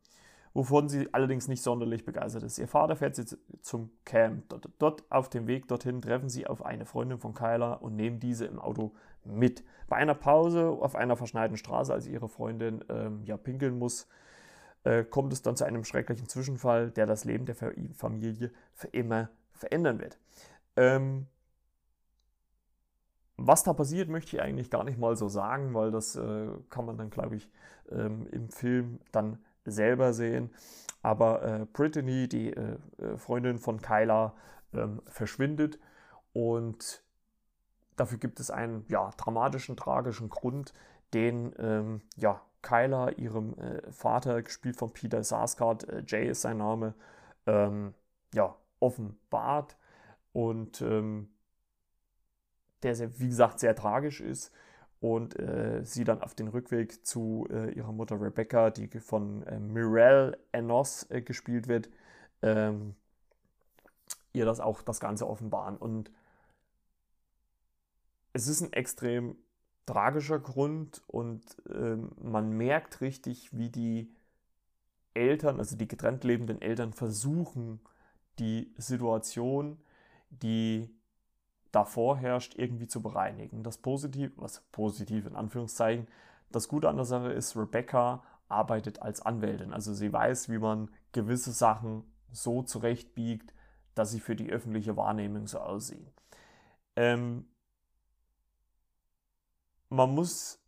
Wovon 0.53 0.87
sie 0.87 1.11
allerdings 1.13 1.47
nicht 1.47 1.63
sonderlich 1.63 2.05
begeistert 2.05 2.43
ist. 2.43 2.59
Ihr 2.59 2.67
Vater 2.67 2.95
fährt 2.95 3.15
sie 3.15 3.25
zum 3.61 3.89
Camp. 4.05 4.49
Dort, 4.49 4.69
dort 4.77 5.03
auf 5.11 5.29
dem 5.29 5.47
Weg 5.47 5.67
dorthin 5.67 6.01
treffen 6.01 6.29
sie 6.29 6.45
auf 6.45 6.63
eine 6.63 6.85
Freundin 6.85 7.17
von 7.17 7.33
Kyla 7.33 7.73
und 7.73 7.95
nehmen 7.95 8.19
diese 8.19 8.45
im 8.45 8.59
Auto 8.59 8.93
mit. 9.23 9.63
Bei 9.87 9.95
einer 9.95 10.13
Pause 10.13 10.67
auf 10.67 10.95
einer 10.95 11.15
verschneiten 11.15 11.57
Straße, 11.57 11.91
als 11.91 12.05
ihre 12.05 12.27
Freundin 12.27 12.83
ähm, 12.89 13.23
ja 13.25 13.37
pinkeln 13.37 13.79
muss, 13.79 14.07
äh, 14.83 15.03
kommt 15.03 15.33
es 15.33 15.41
dann 15.41 15.55
zu 15.55 15.65
einem 15.65 15.83
schrecklichen 15.83 16.27
Zwischenfall, 16.27 16.91
der 16.91 17.05
das 17.05 17.25
Leben 17.25 17.45
der 17.45 17.55
Familie 17.55 18.51
für 18.73 18.87
immer 18.87 19.29
verändern 19.51 19.99
wird. 19.99 20.17
Ähm, 20.75 21.27
was 23.37 23.63
da 23.63 23.73
passiert, 23.73 24.09
möchte 24.09 24.35
ich 24.35 24.41
eigentlich 24.41 24.69
gar 24.69 24.83
nicht 24.83 24.99
mal 24.99 25.15
so 25.15 25.27
sagen, 25.27 25.73
weil 25.73 25.91
das 25.91 26.15
äh, 26.15 26.47
kann 26.69 26.85
man 26.85 26.97
dann, 26.97 27.09
glaube 27.09 27.35
ich, 27.35 27.49
ähm, 27.89 28.27
im 28.31 28.49
Film 28.49 28.99
dann 29.11 29.39
selber 29.65 30.13
sehen. 30.13 30.51
Aber 31.01 31.43
äh, 31.43 31.65
Brittany, 31.65 32.27
die 32.27 32.53
äh, 32.53 32.77
äh 32.97 33.17
Freundin 33.17 33.57
von 33.57 33.81
Kyla, 33.81 34.35
ähm, 34.73 35.01
verschwindet 35.05 35.79
und 36.33 37.03
dafür 37.95 38.17
gibt 38.17 38.39
es 38.39 38.49
einen 38.49 38.85
ja, 38.87 39.11
dramatischen, 39.17 39.77
tragischen 39.77 40.29
Grund, 40.29 40.73
den 41.13 41.53
ähm, 41.57 42.01
ja, 42.15 42.41
Kyler, 42.63 43.19
ihrem 43.19 43.53
äh, 43.59 43.91
Vater, 43.91 44.41
gespielt 44.41 44.77
von 44.77 44.91
Peter 44.91 45.23
Sarsgaard, 45.23 45.87
äh, 45.87 46.03
Jay 46.07 46.27
ist 46.27 46.41
sein 46.41 46.57
Name, 46.57 46.95
ähm, 47.45 47.93
ja, 48.33 48.55
offenbart 48.79 49.77
und 50.31 50.81
ähm, 50.81 51.29
der, 52.81 52.95
sehr, 52.95 53.19
wie 53.19 53.27
gesagt, 53.27 53.59
sehr 53.59 53.75
tragisch 53.75 54.19
ist 54.19 54.51
und 54.99 55.37
äh, 55.37 55.83
sie 55.83 56.05
dann 56.05 56.21
auf 56.21 56.33
den 56.33 56.47
Rückweg 56.47 57.05
zu 57.05 57.47
äh, 57.51 57.71
ihrer 57.71 57.91
Mutter 57.91 58.19
Rebecca, 58.19 58.69
die 58.71 58.87
von 58.87 59.43
äh, 59.43 59.59
Mirelle 59.59 60.37
Enos 60.51 61.05
äh, 61.09 61.21
gespielt 61.21 61.67
wird, 61.67 61.89
ähm, 62.41 62.95
ihr 64.31 64.45
das 64.45 64.59
auch 64.59 64.81
das 64.81 64.99
Ganze 64.99 65.27
offenbaren. 65.27 65.77
Und 65.77 66.11
es 68.33 68.47
ist 68.47 68.61
ein 68.61 68.73
extrem 68.73 69.35
tragischer 69.85 70.39
Grund 70.39 71.01
und 71.07 71.41
ähm, 71.69 72.11
man 72.21 72.51
merkt 72.51 73.01
richtig, 73.01 73.55
wie 73.57 73.69
die 73.69 74.13
Eltern, 75.13 75.59
also 75.59 75.75
die 75.75 75.87
getrennt 75.87 76.23
lebenden 76.23 76.61
Eltern, 76.61 76.93
versuchen, 76.93 77.79
die 78.39 78.73
Situation, 78.77 79.77
die 80.29 80.89
davor 81.71 82.17
herrscht, 82.17 82.55
irgendwie 82.55 82.87
zu 82.87 83.01
bereinigen. 83.01 83.63
Das 83.63 83.77
Positive, 83.77 84.31
was 84.37 84.61
positiv 84.71 85.25
in 85.25 85.35
Anführungszeichen, 85.35 86.07
das 86.51 86.67
Gute 86.67 86.89
an 86.89 86.95
der 86.95 87.05
Sache 87.05 87.31
ist, 87.31 87.55
Rebecca 87.57 88.23
arbeitet 88.47 89.01
als 89.01 89.21
Anwältin. 89.21 89.73
Also 89.73 89.93
sie 89.93 90.13
weiß, 90.13 90.49
wie 90.49 90.59
man 90.59 90.89
gewisse 91.11 91.51
Sachen 91.51 92.03
so 92.31 92.61
zurechtbiegt, 92.61 93.53
dass 93.95 94.11
sie 94.11 94.19
für 94.19 94.35
die 94.35 94.51
öffentliche 94.51 94.95
Wahrnehmung 94.95 95.47
so 95.47 95.59
aussehen. 95.59 96.07
Ähm, 96.95 97.45
man 99.89 100.13
muss 100.13 100.59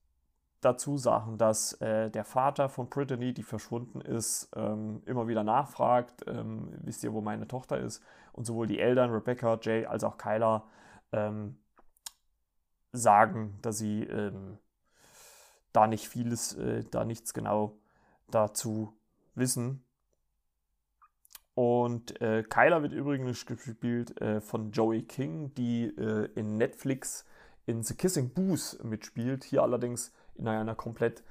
dazu 0.61 0.97
sagen, 0.97 1.37
dass 1.37 1.73
äh, 1.73 2.09
der 2.09 2.25
Vater 2.25 2.69
von 2.69 2.89
Brittany, 2.89 3.33
die 3.33 3.43
verschwunden 3.43 4.01
ist, 4.01 4.49
ähm, 4.55 5.03
immer 5.05 5.27
wieder 5.27 5.43
nachfragt, 5.43 6.25
ähm, 6.27 6.73
wisst 6.81 7.03
ihr, 7.03 7.13
wo 7.13 7.21
meine 7.21 7.47
Tochter 7.47 7.79
ist? 7.79 8.01
Und 8.33 8.45
sowohl 8.45 8.67
die 8.67 8.79
Eltern, 8.79 9.11
Rebecca, 9.11 9.59
Jay, 9.61 9.85
als 9.85 10.03
auch 10.03 10.17
Kyla, 10.17 10.65
ähm, 11.11 11.57
sagen, 12.91 13.59
dass 13.61 13.77
sie 13.77 14.03
ähm, 14.03 14.57
da 15.71 15.87
nicht 15.87 16.07
vieles, 16.07 16.53
äh, 16.53 16.83
da 16.89 17.05
nichts 17.05 17.33
genau 17.33 17.77
dazu 18.29 18.97
wissen. 19.35 19.83
Und 21.53 22.19
äh, 22.21 22.43
Kyla 22.43 22.81
wird 22.81 22.91
übrigens 22.91 23.45
gespielt 23.45 24.19
äh, 24.19 24.41
von 24.41 24.71
Joey 24.71 25.03
King, 25.03 25.53
die 25.55 25.85
äh, 25.85 26.29
in 26.35 26.57
Netflix 26.57 27.25
in 27.65 27.83
The 27.83 27.95
Kissing 27.95 28.29
Booth 28.29 28.79
mitspielt. 28.83 29.43
Hier 29.43 29.63
allerdings 29.63 30.11
in 30.35 30.47
einer 30.47 30.75
komplett 30.75 31.23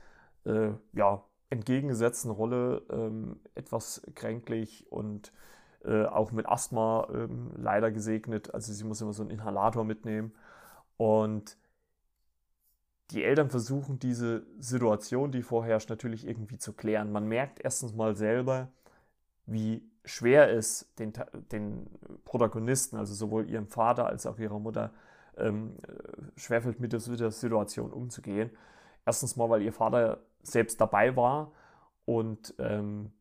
äh, 0.45 0.71
ja, 0.93 1.25
entgegengesetzten 1.51 2.31
Rolle, 2.31 2.83
ähm, 2.91 3.41
etwas 3.55 4.03
kränklich 4.15 4.91
und 4.91 5.33
äh, 5.85 6.05
auch 6.05 6.33
mit 6.33 6.49
Asthma 6.49 7.09
ähm, 7.13 7.53
leider 7.57 7.91
gesegnet. 7.91 8.55
Also 8.55 8.73
sie 8.73 8.85
muss 8.85 9.01
immer 9.01 9.13
so 9.13 9.23
einen 9.23 9.31
Inhalator 9.31 9.85
mitnehmen. 9.85 10.33
Und 10.97 11.57
die 13.11 13.23
Eltern 13.23 13.51
versuchen 13.51 13.99
diese 13.99 14.47
Situation, 14.59 15.31
die 15.31 15.43
vorherrscht, 15.43 15.91
natürlich 15.91 16.27
irgendwie 16.27 16.59
zu 16.59 16.73
klären. 16.73 17.13
Man 17.13 17.29
merkt 17.29 17.61
erstens 17.61 17.95
mal 17.95 18.17
selber, 18.17 18.69
wie 19.47 19.87
schwer 20.05 20.51
es 20.51 20.93
den, 20.99 21.13
den 21.53 21.87
Protagonisten, 22.25 22.97
also 22.97 23.15
sowohl 23.15 23.49
ihrem 23.49 23.69
Vater 23.69 24.07
als 24.07 24.27
auch 24.27 24.39
ihrer 24.39 24.59
Mutter, 24.59 24.93
ähm, 25.39 25.77
schwerfällt, 26.37 26.81
mit 26.81 26.93
der 26.93 27.01
Situation 27.01 27.93
umzugehen. 27.93 28.51
Erstens 29.07 29.37
mal, 29.37 29.51
weil 29.51 29.63
ihr 29.63 29.73
Vater 29.73 30.23
selbst 30.43 30.81
dabei 30.81 31.15
war 31.17 31.53
und 32.05 32.55
ähm, 32.59 33.13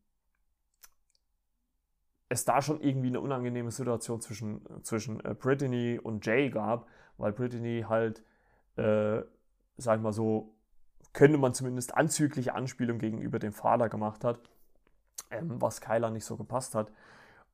es 2.28 2.44
da 2.44 2.62
schon 2.62 2.80
irgendwie 2.80 3.08
eine 3.08 3.20
unangenehme 3.20 3.70
Situation 3.70 4.20
zwischen, 4.20 4.62
zwischen 4.82 5.24
äh, 5.24 5.34
Brittany 5.34 6.00
und 6.02 6.24
Jay 6.26 6.50
gab, 6.50 6.86
weil 7.16 7.32
Brittany 7.32 7.84
halt, 7.88 8.22
äh, 8.76 9.22
sag 9.76 9.96
ich 9.96 10.02
mal 10.02 10.12
so, 10.12 10.54
könnte 11.12 11.38
man 11.38 11.54
zumindest 11.54 11.96
anzügliche 11.96 12.54
Anspielung 12.54 12.98
gegenüber 12.98 13.38
dem 13.38 13.52
Vater 13.52 13.88
gemacht 13.88 14.24
hat, 14.24 14.40
ähm, 15.30 15.60
was 15.60 15.80
Kyla 15.80 16.10
nicht 16.10 16.24
so 16.24 16.36
gepasst 16.36 16.74
hat. 16.74 16.90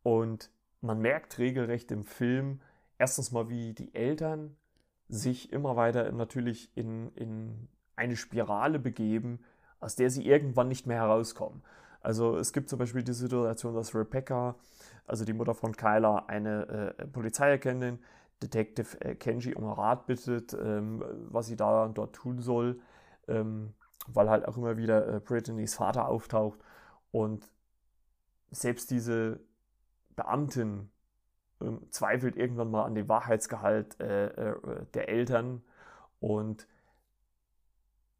Und 0.03 0.51
man 0.81 1.01
merkt 1.01 1.39
regelrecht 1.39 1.91
im 1.93 2.05
Film, 2.05 2.63
erstens 3.01 3.33
mal, 3.33 3.49
wie 3.49 3.73
die 3.73 3.95
Eltern 3.95 4.57
sich 5.09 5.53
immer 5.53 5.75
weiter 5.75 6.13
natürlich 6.13 6.71
in, 6.77 7.11
in 7.15 7.69
eine 7.97 8.15
Spirale 8.15 8.79
begeben, 8.79 9.41
aus 9.81 9.97
der 9.97 10.11
sie 10.11 10.27
irgendwann 10.27 10.69
nicht 10.69 10.87
mehr 10.87 10.99
herauskommen. 10.99 11.63
Also 12.03 12.37
es 12.37 12.53
gibt 12.53 12.69
zum 12.69 12.79
Beispiel 12.79 13.03
die 13.03 13.15
Situation, 13.15 13.75
dass 13.75 13.95
Rebecca, 13.95 14.55
also 15.07 15.25
die 15.25 15.33
Mutter 15.33 15.55
von 15.55 15.75
Kyla, 15.75 16.27
eine 16.27 16.95
äh, 16.99 17.07
Polizeiagentin, 17.07 17.99
Detective 18.43 19.01
äh, 19.01 19.15
Kenji 19.15 19.55
um 19.55 19.65
Rat 19.65 20.07
bittet, 20.07 20.53
ähm, 20.53 21.03
was 21.31 21.47
sie 21.47 21.57
da 21.57 21.85
und 21.85 21.97
dort 21.97 22.15
tun 22.15 22.41
soll, 22.41 22.81
ähm, 23.29 23.73
weil 24.09 24.29
halt 24.29 24.47
auch 24.47 24.59
immer 24.59 24.77
wieder 24.77 25.09
äh, 25.09 25.21
Brittany's 25.21 25.75
Vater 25.75 26.07
auftaucht. 26.07 26.59
Und 27.13 27.51
selbst 28.51 28.91
diese 28.91 29.41
Beamtin 30.17 30.91
ähm, 31.61 31.81
zweifelt 31.91 32.37
irgendwann 32.37 32.71
mal 32.71 32.85
an 32.85 32.95
dem 32.95 33.09
Wahrheitsgehalt 33.09 34.01
äh, 34.01 34.27
äh, 34.27 34.87
der 34.95 35.09
Eltern. 35.09 35.63
Und 36.21 36.67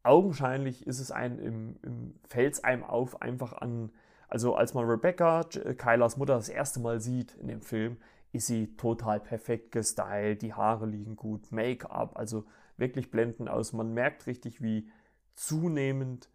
augenscheinlich 0.03 0.87
ist 0.87 0.99
es 0.99 1.11
ein 1.11 1.39
im, 1.39 1.79
im 1.83 2.19
fällt 2.27 2.63
einem 2.63 2.83
auf 2.83 3.21
einfach 3.21 3.53
an 3.53 3.91
also 4.27 4.55
als 4.55 4.73
man 4.73 4.85
Rebecca 4.85 5.43
Kylas 5.43 6.15
Mutter 6.15 6.35
das 6.35 6.47
erste 6.47 6.79
Mal 6.79 7.01
sieht 7.01 7.35
in 7.35 7.47
dem 7.47 7.61
Film 7.61 7.97
ist 8.31 8.47
sie 8.47 8.77
total 8.77 9.19
perfekt 9.19 9.73
gestylt 9.73 10.41
die 10.41 10.53
Haare 10.53 10.85
liegen 10.85 11.17
gut 11.17 11.51
Make-up 11.51 12.17
also 12.17 12.45
wirklich 12.81 13.11
blenden 13.11 13.47
aus. 13.47 13.71
Man 13.71 13.93
merkt 13.93 14.27
richtig 14.27 14.61
wie 14.61 14.89
zunehmend 15.35 16.29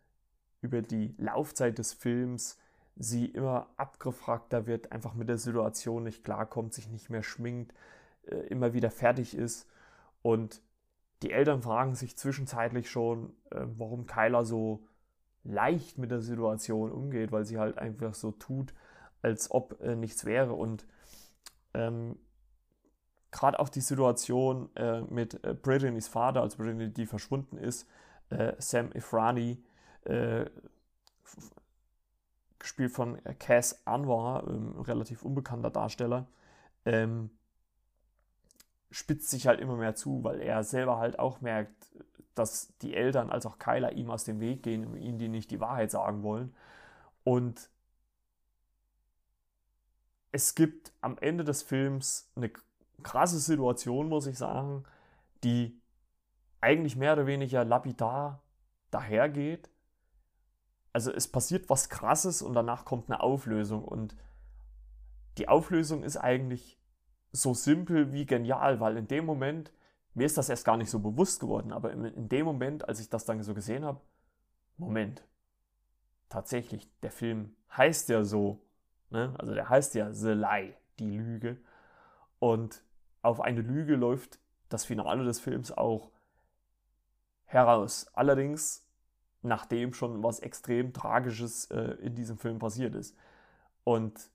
über 0.62 0.80
die 0.80 1.14
Laufzeit 1.18 1.76
des 1.78 1.92
Films 1.92 2.58
sie 2.96 3.26
immer 3.26 3.68
abgefragter 3.76 4.66
wird, 4.66 4.90
einfach 4.92 5.14
mit 5.14 5.28
der 5.28 5.38
Situation 5.38 6.04
nicht 6.04 6.24
klarkommt, 6.24 6.74
sich 6.74 6.88
nicht 6.88 7.10
mehr 7.10 7.22
schminkt, 7.22 7.74
äh, 8.26 8.36
immer 8.48 8.72
wieder 8.72 8.90
fertig 8.90 9.36
ist. 9.36 9.68
Und 10.22 10.62
die 11.22 11.32
Eltern 11.32 11.62
fragen 11.62 11.94
sich 11.94 12.16
zwischenzeitlich 12.16 12.90
schon, 12.90 13.30
äh, 13.50 13.66
warum 13.76 14.06
Kyla 14.06 14.44
so 14.44 14.86
leicht 15.44 15.98
mit 15.98 16.10
der 16.10 16.20
Situation 16.20 16.90
umgeht, 16.90 17.32
weil 17.32 17.44
sie 17.44 17.58
halt 17.58 17.78
einfach 17.78 18.14
so 18.14 18.32
tut, 18.32 18.74
als 19.22 19.50
ob 19.50 19.80
äh, 19.80 19.94
nichts 19.94 20.24
wäre. 20.24 20.54
Und 20.54 20.86
ähm, 21.74 22.18
gerade 23.30 23.58
auch 23.58 23.68
die 23.68 23.80
Situation 23.80 24.74
äh, 24.74 25.02
mit 25.02 25.44
äh, 25.44 25.54
Brittany's 25.54 26.08
Vater, 26.08 26.40
als 26.40 26.56
Brittany, 26.56 26.92
die 26.92 27.06
verschwunden 27.06 27.58
ist, 27.58 27.88
äh, 28.30 28.54
Sam 28.58 28.90
Ifrani, 28.92 29.62
gespielt 32.58 32.92
von 32.92 33.20
Cass 33.38 33.86
Anwar, 33.86 34.46
ähm, 34.48 34.80
relativ 34.80 35.22
unbekannter 35.22 35.70
Darsteller, 35.70 36.26
ähm, 36.84 37.30
spitzt 38.90 39.30
sich 39.30 39.46
halt 39.46 39.60
immer 39.60 39.76
mehr 39.76 39.94
zu, 39.94 40.24
weil 40.24 40.40
er 40.40 40.64
selber 40.64 40.98
halt 40.98 41.18
auch 41.18 41.40
merkt, 41.40 41.90
dass 42.34 42.76
die 42.78 42.94
Eltern 42.94 43.30
als 43.30 43.46
auch 43.46 43.58
Kyla 43.58 43.90
ihm 43.90 44.10
aus 44.10 44.24
dem 44.24 44.40
Weg 44.40 44.62
gehen 44.62 44.86
und 44.86 44.96
ihnen 44.96 45.18
die 45.18 45.28
nicht 45.28 45.50
die 45.50 45.60
Wahrheit 45.60 45.90
sagen 45.90 46.22
wollen. 46.22 46.54
Und 47.24 47.70
es 50.32 50.54
gibt 50.54 50.92
am 51.00 51.16
Ende 51.18 51.44
des 51.44 51.62
Films 51.62 52.30
eine 52.36 52.50
krasse 53.02 53.38
Situation, 53.38 54.08
muss 54.08 54.26
ich 54.26 54.38
sagen, 54.38 54.84
die 55.44 55.80
eigentlich 56.60 56.96
mehr 56.96 57.14
oder 57.14 57.26
weniger 57.26 57.64
lapidar 57.64 58.42
dahergeht, 58.90 59.70
also 60.96 61.12
es 61.12 61.28
passiert 61.28 61.68
was 61.68 61.90
Krasses 61.90 62.40
und 62.40 62.54
danach 62.54 62.86
kommt 62.86 63.10
eine 63.10 63.20
Auflösung. 63.20 63.84
Und 63.84 64.16
die 65.36 65.46
Auflösung 65.46 66.02
ist 66.02 66.16
eigentlich 66.16 66.80
so 67.32 67.52
simpel 67.52 68.14
wie 68.14 68.24
genial, 68.24 68.80
weil 68.80 68.96
in 68.96 69.06
dem 69.06 69.26
Moment, 69.26 69.74
mir 70.14 70.24
ist 70.24 70.38
das 70.38 70.48
erst 70.48 70.64
gar 70.64 70.78
nicht 70.78 70.88
so 70.90 71.00
bewusst 71.00 71.40
geworden, 71.40 71.70
aber 71.74 71.92
in, 71.92 72.30
dem 72.30 72.46
Moment, 72.46 72.88
als 72.88 72.98
ich 72.98 73.10
das 73.10 73.26
dann 73.26 73.42
so 73.42 73.52
gesehen 73.52 73.84
habe, 73.84 74.00
Moment, 74.78 75.22
tatsächlich, 76.30 76.88
der 77.02 77.10
Film 77.10 77.54
heißt 77.76 78.08
ja 78.08 78.24
so, 78.24 78.62
ne? 79.10 79.34
also 79.36 79.52
der 79.52 79.68
heißt 79.68 79.96
ja 79.96 80.14
The 80.14 80.32
Lie, 80.32 80.72
die 80.98 81.18
Lüge. 81.18 81.58
Und 82.38 82.82
auf 83.20 83.42
eine 83.42 83.60
Lüge 83.60 83.96
läuft 83.96 84.38
das 84.70 84.86
Finale 84.86 85.24
des 85.24 85.40
Films 85.40 85.72
auch 85.72 86.10
heraus. 87.44 88.06
Allerdings 88.14 88.85
nachdem 89.46 89.92
schon 89.92 90.22
was 90.22 90.40
extrem 90.40 90.92
Tragisches 90.92 91.66
äh, 91.70 91.96
in 92.00 92.14
diesem 92.14 92.38
Film 92.38 92.58
passiert 92.58 92.94
ist. 92.94 93.16
Und 93.84 94.30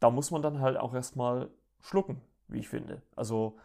da 0.00 0.10
muss 0.10 0.30
man 0.30 0.42
dann 0.42 0.60
halt 0.60 0.76
auch 0.76 0.94
erstmal 0.94 1.50
schlucken, 1.80 2.20
wie 2.48 2.60
ich 2.60 2.68
finde. 2.68 3.02
Also 3.16 3.58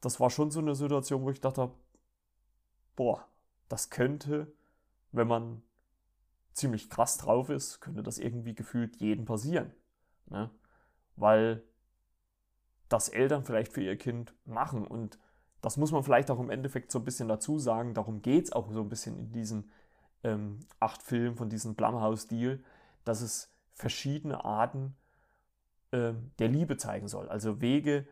das 0.00 0.20
war 0.20 0.30
schon 0.30 0.50
so 0.50 0.60
eine 0.60 0.74
Situation, 0.74 1.22
wo 1.22 1.30
ich 1.30 1.40
dachte, 1.40 1.70
boah, 2.96 3.26
das 3.68 3.90
könnte, 3.90 4.52
wenn 5.12 5.26
man 5.26 5.62
ziemlich 6.52 6.88
krass 6.88 7.18
drauf 7.18 7.48
ist, 7.48 7.80
könnte 7.80 8.02
das 8.02 8.18
irgendwie 8.18 8.54
gefühlt 8.54 8.96
jedem 8.96 9.24
passieren. 9.24 9.72
Ne? 10.26 10.50
Weil 11.16 11.62
das 12.88 13.08
Eltern 13.08 13.44
vielleicht 13.44 13.72
für 13.72 13.82
ihr 13.82 13.96
Kind 13.96 14.34
machen. 14.44 14.86
Und 14.86 15.18
das 15.64 15.78
muss 15.78 15.92
man 15.92 16.04
vielleicht 16.04 16.30
auch 16.30 16.40
im 16.40 16.50
Endeffekt 16.50 16.92
so 16.92 16.98
ein 16.98 17.04
bisschen 17.06 17.26
dazu 17.26 17.58
sagen. 17.58 17.94
Darum 17.94 18.20
geht 18.20 18.44
es 18.44 18.52
auch 18.52 18.70
so 18.70 18.82
ein 18.82 18.90
bisschen 18.90 19.18
in 19.18 19.32
diesen 19.32 19.70
ähm, 20.22 20.60
acht 20.78 21.02
Filmen 21.02 21.36
von 21.36 21.48
diesem 21.48 21.74
Blumhouse-Deal, 21.74 22.62
dass 23.04 23.22
es 23.22 23.50
verschiedene 23.72 24.44
Arten 24.44 24.94
äh, 25.90 26.12
der 26.38 26.48
Liebe 26.48 26.76
zeigen 26.76 27.08
soll. 27.08 27.30
Also 27.30 27.62
Wege 27.62 28.06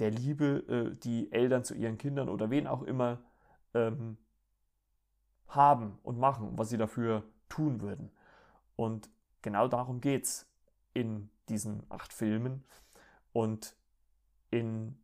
der 0.00 0.10
Liebe, 0.10 0.92
äh, 0.94 0.96
die 1.00 1.32
Eltern 1.32 1.64
zu 1.64 1.74
ihren 1.74 1.96
Kindern 1.96 2.28
oder 2.28 2.50
wen 2.50 2.66
auch 2.66 2.82
immer 2.82 3.22
ähm, 3.72 4.18
haben 5.48 5.98
und 6.02 6.18
machen, 6.18 6.58
was 6.58 6.68
sie 6.68 6.78
dafür 6.78 7.22
tun 7.48 7.80
würden. 7.80 8.10
Und 8.76 9.08
genau 9.40 9.66
darum 9.66 10.02
geht 10.02 10.24
es 10.24 10.46
in 10.92 11.30
diesen 11.48 11.84
acht 11.88 12.12
Filmen. 12.12 12.64
Und 13.32 13.76
in 14.50 15.01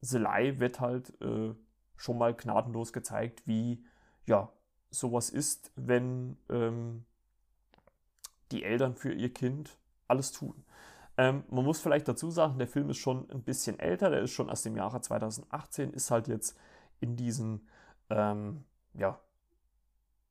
Lie 0.00 0.60
wird 0.60 0.80
halt 0.80 1.20
äh, 1.20 1.54
schon 1.96 2.18
mal 2.18 2.34
gnadenlos 2.34 2.92
gezeigt, 2.92 3.46
wie 3.46 3.84
ja 4.26 4.52
sowas 4.90 5.30
ist, 5.30 5.72
wenn 5.76 6.38
ähm, 6.48 7.04
die 8.52 8.64
Eltern 8.64 8.94
für 8.94 9.12
ihr 9.12 9.32
Kind 9.32 9.78
alles 10.06 10.32
tun. 10.32 10.64
Ähm, 11.16 11.42
man 11.50 11.64
muss 11.64 11.80
vielleicht 11.80 12.08
dazu 12.08 12.30
sagen, 12.30 12.58
der 12.58 12.68
Film 12.68 12.88
ist 12.90 12.98
schon 12.98 13.28
ein 13.30 13.42
bisschen 13.42 13.78
älter, 13.78 14.08
der 14.10 14.22
ist 14.22 14.30
schon 14.30 14.48
aus 14.48 14.62
dem 14.62 14.76
Jahre 14.76 15.00
2018, 15.00 15.92
ist 15.92 16.10
halt 16.10 16.28
jetzt 16.28 16.56
in 17.00 17.16
diesen, 17.16 17.68
ähm, 18.08 18.64
ja, 18.94 19.18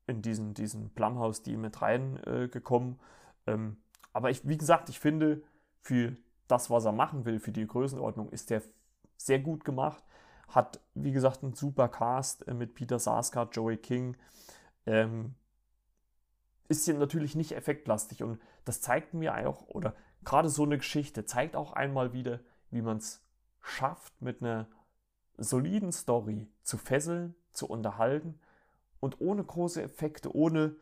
in 0.06 0.22
diesen, 0.22 0.54
diesen 0.54 0.90
Plumhouse-Deal 0.94 1.58
mit 1.58 1.82
reingekommen. 1.82 2.98
Äh, 3.46 3.52
ähm, 3.52 3.76
aber 4.12 4.30
ich, 4.30 4.48
wie 4.48 4.56
gesagt, 4.56 4.88
ich 4.88 4.98
finde, 4.98 5.42
für 5.82 6.16
das, 6.48 6.70
was 6.70 6.86
er 6.86 6.92
machen 6.92 7.26
will, 7.26 7.38
für 7.38 7.52
die 7.52 7.66
Größenordnung, 7.66 8.30
ist 8.30 8.48
der 8.48 8.62
sehr 9.18 9.38
gut 9.38 9.64
gemacht. 9.64 10.02
Hat, 10.48 10.80
wie 10.94 11.12
gesagt, 11.12 11.42
einen 11.42 11.52
super 11.52 11.88
Cast 11.88 12.48
äh, 12.48 12.54
mit 12.54 12.74
Peter 12.74 12.98
Sarsgaard, 12.98 13.54
Joey 13.54 13.76
King. 13.76 14.16
Ähm, 14.86 15.34
ist 16.68 16.84
hier 16.84 16.94
natürlich 16.94 17.34
nicht 17.34 17.52
effektlastig 17.52 18.22
und 18.22 18.40
das 18.64 18.80
zeigt 18.80 19.14
mir 19.14 19.48
auch, 19.48 19.68
oder 19.68 19.94
gerade 20.24 20.48
so 20.50 20.64
eine 20.64 20.78
Geschichte 20.78 21.24
zeigt 21.24 21.56
auch 21.56 21.72
einmal 21.72 22.12
wieder, 22.12 22.40
wie 22.70 22.82
man 22.82 22.98
es 22.98 23.22
schafft, 23.60 24.20
mit 24.20 24.42
einer 24.42 24.66
soliden 25.38 25.92
Story 25.92 26.48
zu 26.62 26.76
fesseln, 26.76 27.34
zu 27.52 27.66
unterhalten 27.68 28.38
und 29.00 29.20
ohne 29.20 29.42
große 29.42 29.82
Effekte, 29.82 30.34
ohne 30.34 30.76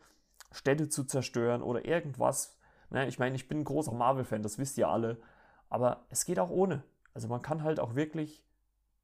Städte 0.51 0.89
zu 0.89 1.03
zerstören 1.03 1.61
oder 1.61 1.85
irgendwas. 1.85 2.57
Ne, 2.89 3.07
ich 3.07 3.19
meine, 3.19 3.35
ich 3.35 3.47
bin 3.47 3.59
ein 3.59 3.65
großer 3.65 3.93
Marvel-Fan, 3.93 4.43
das 4.43 4.57
wisst 4.57 4.77
ihr 4.77 4.89
alle, 4.89 5.21
aber 5.69 6.05
es 6.09 6.25
geht 6.25 6.39
auch 6.39 6.49
ohne. 6.49 6.83
Also 7.17 7.29
man 7.29 7.41
kann 7.41 7.63
halt 7.63 7.79
auch 7.79 7.95
wirklich 7.95 8.43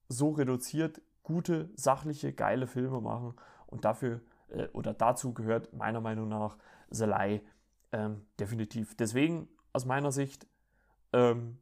so 0.08 0.30
reduziert 0.30 1.02
gute, 1.24 1.72
sachliche, 1.74 2.32
geile 2.32 2.68
Filme 2.68 3.02
machen 3.02 3.34
und 3.66 3.86
dafür 3.86 4.22
äh, 4.50 4.68
oder 4.68 4.94
dazu 4.94 5.34
gehört 5.34 5.74
meiner 5.74 6.00
Meinung 6.00 6.30
nach 6.30 6.60
The 6.92 7.06
Lie 7.06 7.42
ähm, 7.92 8.28
definitiv. 8.40 8.96
Deswegen 8.96 9.48
aus 9.72 9.86
meiner 9.86 10.12
Sicht 10.12 10.46
ähm, 11.12 11.58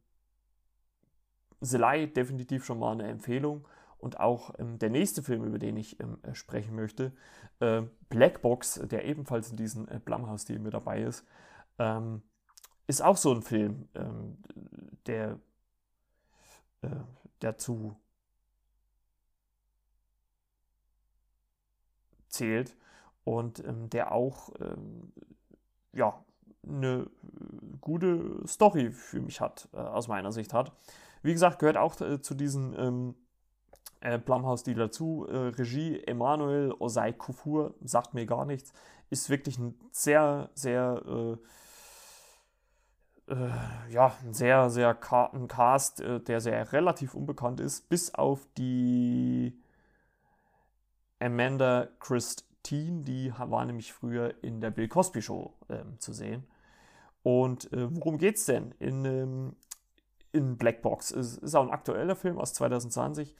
The 1.62 1.78
Lie 1.78 2.08
definitiv 2.08 2.66
schon 2.66 2.78
mal 2.80 2.92
eine 2.92 3.08
Empfehlung. 3.08 3.66
Und 3.96 4.20
auch 4.20 4.52
ähm, 4.58 4.78
der 4.78 4.90
nächste 4.90 5.22
Film, 5.22 5.44
über 5.44 5.58
den 5.58 5.78
ich 5.78 5.98
ähm, 6.00 6.18
äh, 6.22 6.34
sprechen 6.34 6.74
möchte, 6.76 7.12
äh, 7.60 7.80
Black 8.10 8.42
Box, 8.42 8.74
der 8.74 9.06
ebenfalls 9.06 9.50
in 9.50 9.56
diesem 9.56 9.88
äh, 9.88 9.98
Blumhouse-Deal 9.98 10.58
mit 10.58 10.74
dabei 10.74 11.00
ist, 11.00 11.24
ähm, 11.78 12.20
ist 12.88 13.00
auch 13.00 13.16
so 13.16 13.32
ein 13.32 13.40
Film, 13.40 13.88
ähm, 13.94 14.36
der 15.06 15.38
äh, 16.82 16.88
dazu 17.40 17.96
zählt 22.28 22.76
und 23.24 23.64
ähm, 23.64 23.90
der 23.90 24.12
auch 24.12 24.50
ähm, 24.60 25.12
ja, 25.92 26.24
eine 26.66 27.08
gute 27.80 28.46
Story 28.46 28.90
für 28.90 29.20
mich 29.20 29.40
hat, 29.40 29.68
äh, 29.72 29.78
aus 29.78 30.08
meiner 30.08 30.32
Sicht 30.32 30.52
hat. 30.52 30.72
Wie 31.22 31.32
gesagt, 31.32 31.58
gehört 31.58 31.76
auch 31.76 32.00
äh, 32.00 32.20
zu 32.20 32.34
diesen 32.34 32.78
ähm, 32.78 33.14
äh, 34.00 34.18
Blumhouse-Deal 34.18 34.76
dazu. 34.76 35.26
Äh, 35.28 35.36
Regie 35.48 36.02
Emanuel 36.04 36.74
Osei 36.78 37.12
Kufur, 37.12 37.74
sagt 37.84 38.14
mir 38.14 38.26
gar 38.26 38.44
nichts. 38.44 38.72
Ist 39.10 39.30
wirklich 39.30 39.58
ein 39.58 39.78
sehr, 39.92 40.50
sehr, 40.54 41.38
äh, 43.28 43.92
ja, 43.92 44.16
ein 44.22 44.34
sehr, 44.34 44.70
sehr 44.70 44.94
Ka 44.94 45.26
ein 45.26 45.48
Cast, 45.48 46.00
äh, 46.00 46.20
der 46.20 46.40
sehr 46.40 46.72
relativ 46.72 47.14
unbekannt 47.14 47.60
ist, 47.60 47.88
bis 47.88 48.14
auf 48.14 48.46
die 48.56 49.58
Amanda 51.20 51.88
Christine, 52.00 53.02
die 53.02 53.32
war 53.36 53.64
nämlich 53.64 53.92
früher 53.92 54.34
in 54.42 54.60
der 54.60 54.70
Bill 54.70 54.88
Cosby 54.88 55.22
Show 55.22 55.54
ähm, 55.68 55.98
zu 55.98 56.12
sehen. 56.12 56.44
Und 57.22 57.72
äh, 57.72 57.94
worum 57.94 58.18
es 58.18 58.46
denn 58.46 58.74
in, 58.80 59.04
ähm, 59.04 59.56
in 60.32 60.56
Black 60.56 60.82
Box? 60.82 61.12
Es 61.12 61.38
ist 61.38 61.54
auch 61.54 61.62
ein 61.62 61.70
aktueller 61.70 62.16
Film 62.16 62.38
aus 62.38 62.54
2020. 62.54 63.34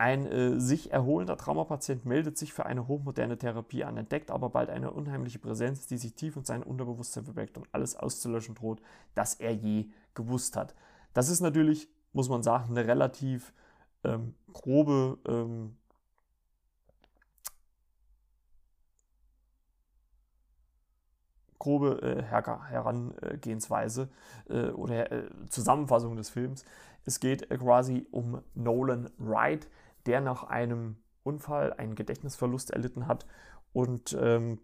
Ein 0.00 0.24
äh, 0.24 0.58
sich 0.58 0.92
erholender 0.92 1.36
Traumapatient 1.36 2.06
meldet 2.06 2.38
sich 2.38 2.54
für 2.54 2.64
eine 2.64 2.88
hochmoderne 2.88 3.36
Therapie 3.36 3.84
an, 3.84 3.98
entdeckt 3.98 4.30
aber 4.30 4.48
bald 4.48 4.70
eine 4.70 4.92
unheimliche 4.92 5.38
Präsenz, 5.38 5.88
die 5.88 5.98
sich 5.98 6.14
tief 6.14 6.36
in 6.36 6.44
sein 6.46 6.62
Unterbewusstsein 6.62 7.26
verbirgt 7.26 7.58
und 7.58 7.68
alles 7.72 7.96
auszulöschen 7.96 8.54
droht, 8.54 8.80
das 9.14 9.34
er 9.34 9.52
je 9.52 9.90
gewusst 10.14 10.56
hat. 10.56 10.74
Das 11.12 11.28
ist 11.28 11.42
natürlich, 11.42 11.90
muss 12.14 12.30
man 12.30 12.42
sagen, 12.42 12.70
eine 12.70 12.86
relativ 12.86 13.52
ähm, 14.02 14.34
grobe 14.54 15.18
ähm, 15.28 15.76
grobe 21.58 22.00
äh, 22.00 22.22
Her 22.22 22.70
Herangehensweise 22.70 24.08
äh, 24.48 24.70
oder 24.70 25.12
äh, 25.12 25.28
Zusammenfassung 25.50 26.16
des 26.16 26.30
Films. 26.30 26.64
Es 27.04 27.20
geht 27.20 27.50
quasi 27.50 28.06
um 28.10 28.40
Nolan 28.54 29.10
Wright, 29.18 29.68
der 30.06 30.20
nach 30.20 30.44
einem 30.44 31.02
Unfall 31.22 31.72
einen 31.72 31.94
Gedächtnisverlust 31.94 32.70
erlitten 32.70 33.06
hat 33.06 33.26
und 33.72 34.16
ähm, 34.20 34.60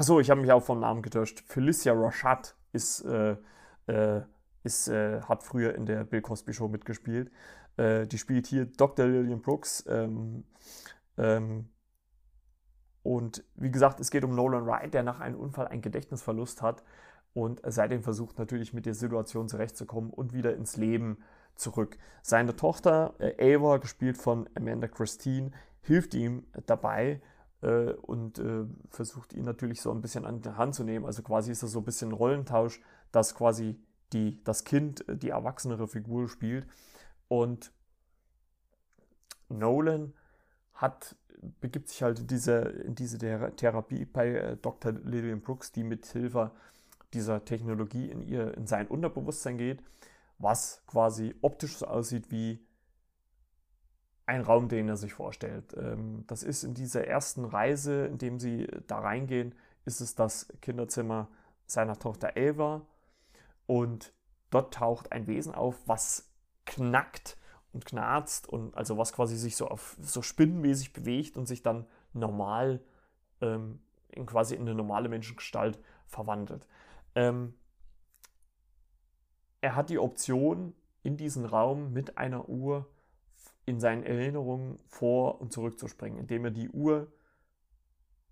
Achso, 0.00 0.18
ich 0.18 0.30
habe 0.30 0.40
mich 0.40 0.50
auch 0.50 0.62
vom 0.62 0.80
Namen 0.80 1.02
getäuscht. 1.02 1.42
Felicia 1.46 1.92
Rashad 1.92 2.56
ist, 2.72 3.02
äh, 3.02 3.36
äh, 3.86 4.22
ist, 4.62 4.88
äh, 4.88 5.20
hat 5.20 5.42
früher 5.42 5.74
in 5.74 5.84
der 5.84 6.04
Bill 6.04 6.22
Cosby 6.22 6.54
Show 6.54 6.68
mitgespielt. 6.68 7.30
Äh, 7.76 8.06
die 8.06 8.16
spielt 8.16 8.46
hier 8.46 8.64
Dr. 8.64 9.06
Lillian 9.06 9.42
Brooks. 9.42 9.84
Ähm, 9.88 10.44
ähm, 11.18 11.68
und 13.02 13.44
wie 13.56 13.70
gesagt, 13.70 14.00
es 14.00 14.10
geht 14.10 14.24
um 14.24 14.34
Nolan 14.34 14.64
Wright, 14.66 14.94
der 14.94 15.02
nach 15.02 15.20
einem 15.20 15.38
Unfall 15.38 15.68
einen 15.68 15.82
Gedächtnisverlust 15.82 16.62
hat 16.62 16.82
und 17.34 17.60
seitdem 17.64 18.02
versucht 18.02 18.38
natürlich 18.38 18.72
mit 18.72 18.86
der 18.86 18.94
Situation 18.94 19.48
zurechtzukommen 19.48 20.10
und 20.10 20.32
wieder 20.32 20.54
ins 20.54 20.76
Leben 20.76 21.18
zurück. 21.54 21.96
Seine 22.22 22.56
Tochter 22.56 23.14
äh, 23.18 23.54
Ava, 23.54 23.76
gespielt 23.78 24.18
von 24.18 24.48
Amanda 24.54 24.88
Christine, 24.88 25.52
hilft 25.82 26.14
ihm 26.14 26.44
dabei 26.66 27.20
äh, 27.62 27.92
und 27.92 28.38
äh, 28.38 28.64
versucht 28.88 29.32
ihn 29.32 29.44
natürlich 29.44 29.80
so 29.80 29.90
ein 29.90 30.00
bisschen 30.00 30.26
an 30.26 30.40
die 30.40 30.50
Hand 30.50 30.74
zu 30.74 30.84
nehmen. 30.84 31.04
Also 31.04 31.22
quasi 31.22 31.52
ist 31.52 31.62
das 31.62 31.72
so 31.72 31.80
ein 31.80 31.84
bisschen 31.84 32.10
ein 32.10 32.14
Rollentausch, 32.14 32.80
dass 33.12 33.34
quasi 33.34 33.78
die, 34.12 34.42
das 34.44 34.64
Kind 34.64 35.08
äh, 35.08 35.16
die 35.16 35.30
erwachsenere 35.30 35.86
Figur 35.86 36.28
spielt. 36.28 36.66
Und 37.28 37.72
Nolan 39.48 40.14
hat, 40.74 41.16
begibt 41.60 41.88
sich 41.88 42.02
halt 42.02 42.20
in 42.20 42.26
diese, 42.26 42.56
in 42.58 42.94
diese 42.94 43.18
Therapie 43.18 44.04
bei 44.04 44.28
äh, 44.28 44.56
Dr. 44.56 44.92
Lillian 44.92 45.40
Brooks, 45.40 45.72
die 45.72 45.84
mit 45.84 46.06
Hilfe 46.06 46.52
dieser 47.14 47.44
Technologie 47.44 48.10
in, 48.10 48.22
ihr, 48.22 48.56
in 48.56 48.66
sein 48.66 48.86
Unterbewusstsein 48.86 49.58
geht, 49.58 49.82
was 50.38 50.82
quasi 50.86 51.34
optisch 51.42 51.76
so 51.76 51.86
aussieht 51.86 52.30
wie 52.30 52.64
ein 54.26 54.42
Raum, 54.42 54.68
den 54.68 54.88
er 54.88 54.96
sich 54.96 55.12
vorstellt. 55.12 55.74
Ähm, 55.76 56.24
das 56.28 56.42
ist 56.42 56.62
in 56.62 56.74
dieser 56.74 57.06
ersten 57.06 57.44
Reise, 57.44 58.06
in 58.06 58.18
dem 58.18 58.38
sie 58.38 58.68
da 58.86 59.00
reingehen, 59.00 59.54
ist 59.84 60.00
es 60.00 60.14
das 60.14 60.48
Kinderzimmer 60.60 61.28
seiner 61.66 61.98
Tochter 61.98 62.36
Eva 62.36 62.86
und 63.66 64.12
dort 64.50 64.74
taucht 64.74 65.12
ein 65.12 65.26
Wesen 65.26 65.54
auf, 65.54 65.76
was 65.86 66.30
knackt 66.64 67.36
und 67.72 67.84
knarzt 67.84 68.48
und 68.48 68.76
also 68.76 68.98
was 68.98 69.12
quasi 69.12 69.36
sich 69.36 69.56
so 69.56 69.68
auf 69.68 69.96
so 70.00 70.22
spinnenmäßig 70.22 70.92
bewegt 70.92 71.36
und 71.36 71.46
sich 71.46 71.62
dann 71.62 71.86
normal 72.12 72.80
ähm, 73.40 73.80
in 74.08 74.26
quasi 74.26 74.54
in 74.54 74.62
eine 74.62 74.74
normale 74.74 75.08
Menschengestalt 75.08 75.78
verwandelt. 76.06 76.66
Ähm, 77.14 77.54
er 79.60 79.76
hat 79.76 79.90
die 79.90 79.98
Option, 79.98 80.74
in 81.02 81.16
diesen 81.16 81.44
Raum 81.44 81.92
mit 81.92 82.18
einer 82.18 82.48
Uhr 82.48 82.86
in 83.64 83.80
seinen 83.80 84.02
Erinnerungen 84.02 84.78
vor 84.86 85.40
und 85.40 85.52
zurück 85.52 85.78
zu 85.78 85.88
springen, 85.88 86.18
indem 86.18 86.44
er 86.44 86.50
die 86.50 86.68
Uhr 86.68 87.12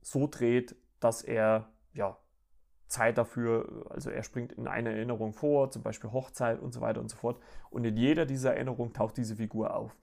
so 0.03 0.27
dreht, 0.27 0.77
dass 1.01 1.23
er 1.23 1.71
ja, 1.95 2.19
Zeit 2.89 3.19
dafür, 3.19 3.87
also 3.91 4.11
er 4.11 4.23
springt 4.23 4.53
in 4.53 4.67
eine 4.67 4.91
Erinnerung 4.91 5.35
vor, 5.35 5.71
zum 5.71 5.83
Beispiel 5.83 6.11
Hochzeit 6.11 6.59
und 6.61 6.73
so 6.73 6.81
weiter 6.81 7.01
und 7.01 7.11
so 7.11 7.17
fort. 7.17 7.41
Und 7.71 7.85
in 7.85 7.97
jeder 7.97 8.27
dieser 8.27 8.55
Erinnerungen 8.55 8.95
taucht 8.95 9.17
diese 9.17 9.37
Figur 9.37 9.75
auf. 9.75 9.95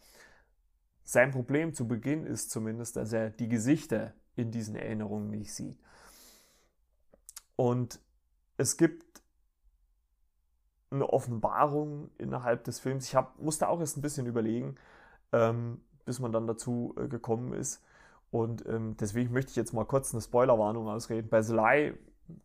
Sein 1.03 1.31
Problem 1.31 1.73
zu 1.73 1.87
Beginn 1.87 2.25
ist 2.25 2.51
zumindest, 2.51 2.95
dass 2.95 3.11
er 3.11 3.29
die 3.29 3.47
Gesichter 3.47 4.13
in 4.35 4.51
diesen 4.51 4.75
Erinnerungen 4.75 5.29
nicht 5.29 5.53
sieht. 5.53 5.79
Und 7.55 7.99
es 8.57 8.77
gibt 8.77 9.21
eine 10.91 11.09
Offenbarung 11.09 12.09
innerhalb 12.17 12.63
des 12.63 12.79
Films. 12.79 13.07
Ich 13.07 13.15
hab, 13.15 13.39
musste 13.39 13.67
auch 13.67 13.79
erst 13.79 13.97
ein 13.97 14.01
bisschen 14.01 14.27
überlegen, 14.27 14.75
ähm, 15.31 15.81
bis 16.05 16.19
man 16.19 16.31
dann 16.31 16.47
dazu 16.47 16.93
äh, 16.97 17.07
gekommen 17.07 17.53
ist. 17.53 17.83
Und 18.31 18.65
ähm, 18.67 18.95
deswegen 18.99 19.33
möchte 19.33 19.51
ich 19.51 19.55
jetzt 19.55 19.73
mal 19.73 19.85
kurz 19.85 20.13
eine 20.13 20.21
Spoilerwarnung 20.21 20.87
ausreden. 20.87 21.29
Bei 21.29 21.41
Sly 21.41 21.93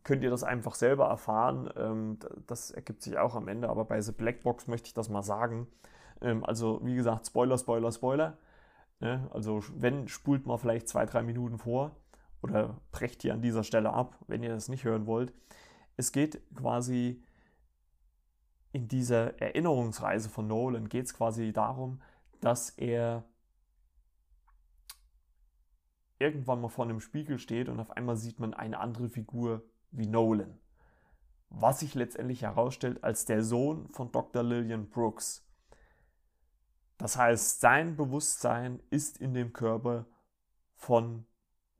könnt 0.03 0.23
ihr 0.23 0.29
das 0.29 0.43
einfach 0.43 0.75
selber 0.75 1.07
erfahren. 1.07 1.69
Ähm, 1.75 2.19
das 2.47 2.71
ergibt 2.71 3.01
sich 3.01 3.17
auch 3.17 3.35
am 3.35 3.47
Ende, 3.47 3.69
aber 3.69 3.85
bei 3.85 4.01
The 4.01 4.11
Black 4.11 4.41
Box 4.41 4.67
möchte 4.67 4.87
ich 4.87 4.93
das 4.93 5.09
mal 5.09 5.23
sagen. 5.23 5.67
Ähm, 6.21 6.45
also, 6.45 6.79
wie 6.83 6.95
gesagt, 6.95 7.27
Spoiler, 7.27 7.57
Spoiler, 7.57 7.91
Spoiler. 7.91 8.37
Ne? 8.99 9.27
Also, 9.33 9.61
wenn, 9.75 10.07
spult 10.07 10.45
mal 10.45 10.57
vielleicht 10.57 10.87
zwei, 10.87 11.05
drei 11.05 11.23
Minuten 11.23 11.57
vor 11.57 11.91
oder 12.41 12.77
brecht 12.91 13.21
hier 13.23 13.33
an 13.33 13.41
dieser 13.41 13.63
Stelle 13.63 13.93
ab, 13.93 14.15
wenn 14.27 14.43
ihr 14.43 14.53
das 14.53 14.69
nicht 14.69 14.83
hören 14.83 15.07
wollt. 15.07 15.33
Es 16.01 16.11
geht 16.11 16.41
quasi 16.55 17.21
in 18.71 18.87
dieser 18.87 19.39
Erinnerungsreise 19.39 20.29
von 20.29 20.47
Nolan 20.47 20.89
geht 20.89 21.05
es 21.05 21.13
quasi 21.13 21.53
darum, 21.53 22.01
dass 22.39 22.71
er 22.71 23.23
irgendwann 26.17 26.59
mal 26.59 26.69
vor 26.69 26.85
einem 26.85 27.01
Spiegel 27.01 27.37
steht 27.37 27.69
und 27.69 27.79
auf 27.79 27.91
einmal 27.91 28.17
sieht 28.17 28.39
man 28.39 28.55
eine 28.55 28.79
andere 28.79 29.09
Figur 29.09 29.63
wie 29.91 30.07
Nolan. 30.07 30.59
Was 31.51 31.81
sich 31.81 31.93
letztendlich 31.93 32.41
herausstellt 32.41 33.03
als 33.03 33.25
der 33.25 33.43
Sohn 33.43 33.87
von 33.89 34.11
Dr. 34.11 34.41
Lillian 34.41 34.89
Brooks. 34.89 35.47
Das 36.97 37.15
heißt, 37.15 37.61
sein 37.61 37.95
Bewusstsein 37.95 38.81
ist 38.89 39.19
in 39.19 39.35
dem 39.35 39.53
Körper 39.53 40.07
von 40.73 41.27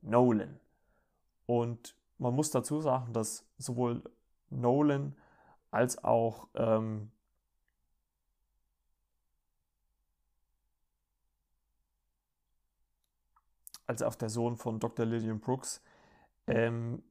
Nolan. 0.00 0.60
Und 1.46 1.96
man 2.22 2.34
muss 2.34 2.50
dazu 2.50 2.80
sagen, 2.80 3.12
dass 3.12 3.44
sowohl 3.58 4.02
Nolan 4.48 5.16
als 5.70 6.02
auch 6.04 6.48
ähm, 6.54 7.10
als 13.86 14.02
auch 14.02 14.14
der 14.14 14.30
Sohn 14.30 14.56
von 14.56 14.78
Dr. 14.78 15.04
Lillian 15.04 15.40
Brooks 15.40 15.82
ähm, 16.46 17.02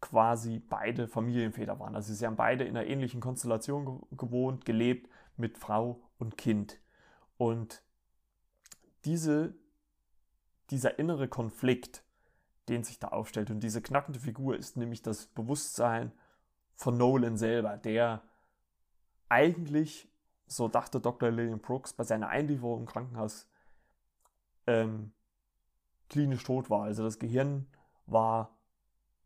quasi 0.00 0.58
beide 0.58 1.08
Familienväter 1.08 1.78
waren. 1.78 1.96
Also 1.96 2.12
sie 2.12 2.26
haben 2.26 2.36
beide 2.36 2.64
in 2.64 2.76
einer 2.76 2.86
ähnlichen 2.86 3.20
Konstellation 3.20 4.02
gewohnt, 4.10 4.64
gelebt 4.66 5.08
mit 5.36 5.56
Frau 5.56 6.02
und 6.18 6.36
Kind. 6.36 6.78
Und 7.38 7.82
diese, 9.04 9.54
dieser 10.70 10.98
innere 10.98 11.28
Konflikt, 11.28 12.04
den 12.72 12.84
sich 12.84 12.98
da 12.98 13.08
aufstellt 13.08 13.50
und 13.50 13.60
diese 13.60 13.82
knackende 13.82 14.18
Figur 14.18 14.56
ist 14.56 14.76
nämlich 14.76 15.02
das 15.02 15.26
Bewusstsein 15.26 16.10
von 16.74 16.96
Nolan 16.96 17.36
selber, 17.36 17.76
der 17.76 18.22
eigentlich, 19.28 20.10
so 20.46 20.68
dachte 20.68 21.00
Dr. 21.00 21.30
Lillian 21.30 21.60
Brooks, 21.60 21.92
bei 21.92 22.04
seiner 22.04 22.28
Einlieferung 22.28 22.80
im 22.80 22.86
Krankenhaus 22.86 23.46
ähm, 24.66 25.12
klinisch 26.08 26.44
tot 26.44 26.70
war. 26.70 26.84
Also 26.84 27.02
das 27.02 27.18
Gehirn 27.18 27.66
war 28.06 28.58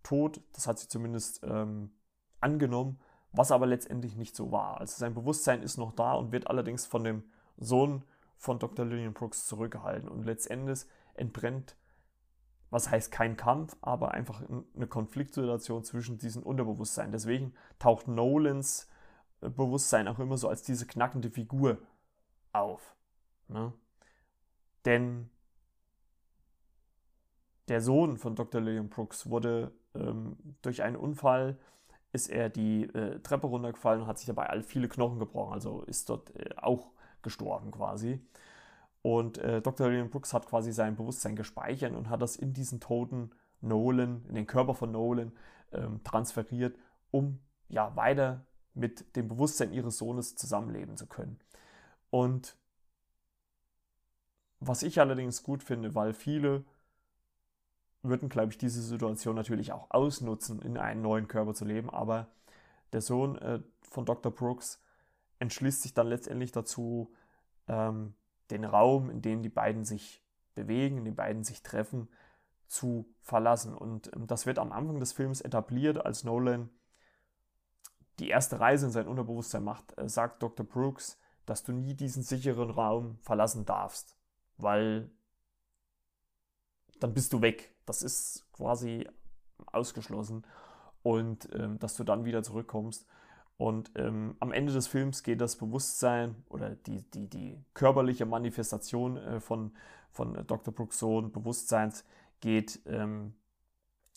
tot, 0.02 0.40
das 0.52 0.66
hat 0.66 0.78
sie 0.78 0.88
zumindest 0.88 1.42
ähm, 1.44 1.92
angenommen, 2.40 2.98
was 3.32 3.52
aber 3.52 3.66
letztendlich 3.66 4.16
nicht 4.16 4.34
so 4.34 4.50
war. 4.50 4.80
Also 4.80 4.98
sein 4.98 5.14
Bewusstsein 5.14 5.62
ist 5.62 5.76
noch 5.76 5.92
da 5.92 6.14
und 6.14 6.32
wird 6.32 6.48
allerdings 6.48 6.84
von 6.84 7.04
dem 7.04 7.24
Sohn 7.56 8.04
von 8.36 8.58
Dr. 8.58 8.84
Lillian 8.84 9.14
Brooks 9.14 9.46
zurückgehalten. 9.46 10.08
Und 10.08 10.24
letztendlich 10.24 10.84
entbrennt 11.14 11.76
was 12.70 12.90
heißt 12.90 13.12
kein 13.12 13.36
Kampf, 13.36 13.76
aber 13.80 14.12
einfach 14.12 14.42
eine 14.74 14.86
Konfliktsituation 14.86 15.84
zwischen 15.84 16.18
diesen 16.18 16.42
Unterbewusstsein. 16.42 17.12
Deswegen 17.12 17.54
taucht 17.78 18.08
Nolans 18.08 18.88
äh, 19.40 19.48
Bewusstsein 19.48 20.08
auch 20.08 20.18
immer 20.18 20.36
so 20.36 20.48
als 20.48 20.62
diese 20.62 20.86
knackende 20.86 21.30
Figur 21.30 21.78
auf. 22.52 22.94
Ne? 23.48 23.72
Denn 24.84 25.30
der 27.68 27.80
Sohn 27.80 28.16
von 28.16 28.36
Dr. 28.36 28.64
William 28.64 28.88
Brooks 28.88 29.28
wurde 29.28 29.72
ähm, 29.94 30.36
durch 30.62 30.82
einen 30.82 30.96
Unfall, 30.96 31.58
ist 32.12 32.28
er 32.28 32.48
die 32.48 32.84
äh, 32.84 33.20
Treppe 33.20 33.46
runtergefallen 33.46 34.02
und 34.02 34.06
hat 34.06 34.18
sich 34.18 34.26
dabei 34.26 34.48
all 34.48 34.62
viele 34.62 34.88
Knochen 34.88 35.18
gebrochen, 35.18 35.52
also 35.52 35.82
ist 35.82 36.08
dort 36.08 36.34
äh, 36.36 36.54
auch 36.56 36.92
gestorben 37.22 37.70
quasi. 37.72 38.20
Und 39.06 39.38
äh, 39.38 39.62
Dr. 39.62 39.86
William 39.86 40.10
Brooks 40.10 40.32
hat 40.32 40.48
quasi 40.48 40.72
sein 40.72 40.96
Bewusstsein 40.96 41.36
gespeichert 41.36 41.94
und 41.94 42.10
hat 42.10 42.20
das 42.20 42.34
in 42.34 42.52
diesen 42.52 42.80
toten 42.80 43.30
Nolan, 43.60 44.24
in 44.26 44.34
den 44.34 44.48
Körper 44.48 44.74
von 44.74 44.90
Nolan 44.90 45.30
ähm, 45.70 46.02
transferiert, 46.02 46.76
um 47.12 47.38
ja 47.68 47.94
weiter 47.94 48.44
mit 48.74 49.14
dem 49.14 49.28
Bewusstsein 49.28 49.72
ihres 49.72 49.98
Sohnes 49.98 50.34
zusammenleben 50.34 50.96
zu 50.96 51.06
können. 51.06 51.38
Und 52.10 52.56
was 54.58 54.82
ich 54.82 54.98
allerdings 54.98 55.44
gut 55.44 55.62
finde, 55.62 55.94
weil 55.94 56.12
viele 56.12 56.64
würden, 58.02 58.28
glaube 58.28 58.50
ich, 58.50 58.58
diese 58.58 58.82
Situation 58.82 59.36
natürlich 59.36 59.70
auch 59.70 59.88
ausnutzen, 59.90 60.60
in 60.62 60.76
einen 60.78 61.02
neuen 61.02 61.28
Körper 61.28 61.54
zu 61.54 61.64
leben, 61.64 61.90
aber 61.90 62.26
der 62.92 63.02
Sohn 63.02 63.38
äh, 63.38 63.60
von 63.82 64.04
Dr. 64.04 64.32
Brooks 64.32 64.82
entschließt 65.38 65.82
sich 65.82 65.94
dann 65.94 66.08
letztendlich 66.08 66.50
dazu, 66.50 67.14
ähm, 67.68 68.14
den 68.50 68.64
Raum, 68.64 69.10
in 69.10 69.22
dem 69.22 69.42
die 69.42 69.48
beiden 69.48 69.84
sich 69.84 70.22
bewegen, 70.54 70.98
in 70.98 71.04
dem 71.04 71.16
beiden 71.16 71.44
sich 71.44 71.62
treffen, 71.62 72.08
zu 72.66 73.12
verlassen. 73.20 73.74
Und 73.74 74.10
ähm, 74.14 74.26
das 74.26 74.46
wird 74.46 74.58
am 74.58 74.72
Anfang 74.72 75.00
des 75.00 75.12
Films 75.12 75.40
etabliert, 75.40 76.04
als 76.04 76.24
Nolan 76.24 76.70
die 78.18 78.28
erste 78.28 78.60
Reise 78.60 78.86
in 78.86 78.92
sein 78.92 79.08
Unterbewusstsein 79.08 79.62
macht, 79.62 79.94
sagt 80.06 80.42
Dr. 80.42 80.64
Brooks, 80.64 81.18
dass 81.44 81.64
du 81.64 81.72
nie 81.72 81.94
diesen 81.94 82.22
sicheren 82.22 82.70
Raum 82.70 83.18
verlassen 83.20 83.66
darfst, 83.66 84.16
weil 84.56 85.10
dann 86.98 87.12
bist 87.12 87.32
du 87.32 87.42
weg. 87.42 87.74
Das 87.84 88.02
ist 88.02 88.46
quasi 88.52 89.06
ausgeschlossen. 89.66 90.46
Und 91.02 91.48
ähm, 91.52 91.78
dass 91.78 91.94
du 91.94 92.04
dann 92.04 92.24
wieder 92.24 92.42
zurückkommst. 92.42 93.06
Und 93.58 93.90
ähm, 93.94 94.36
am 94.38 94.52
Ende 94.52 94.72
des 94.72 94.86
Films 94.86 95.22
geht 95.22 95.40
das 95.40 95.56
Bewusstsein 95.56 96.34
oder 96.48 96.70
die, 96.70 97.02
die, 97.10 97.28
die 97.28 97.64
körperliche 97.72 98.26
Manifestation 98.26 99.16
äh, 99.16 99.40
von, 99.40 99.74
von 100.10 100.34
Dr. 100.46 100.74
Brooks 100.74 100.98
Sohn 100.98 101.32
Bewusstseins 101.32 102.04
geht 102.40 102.80
ähm, 102.84 103.34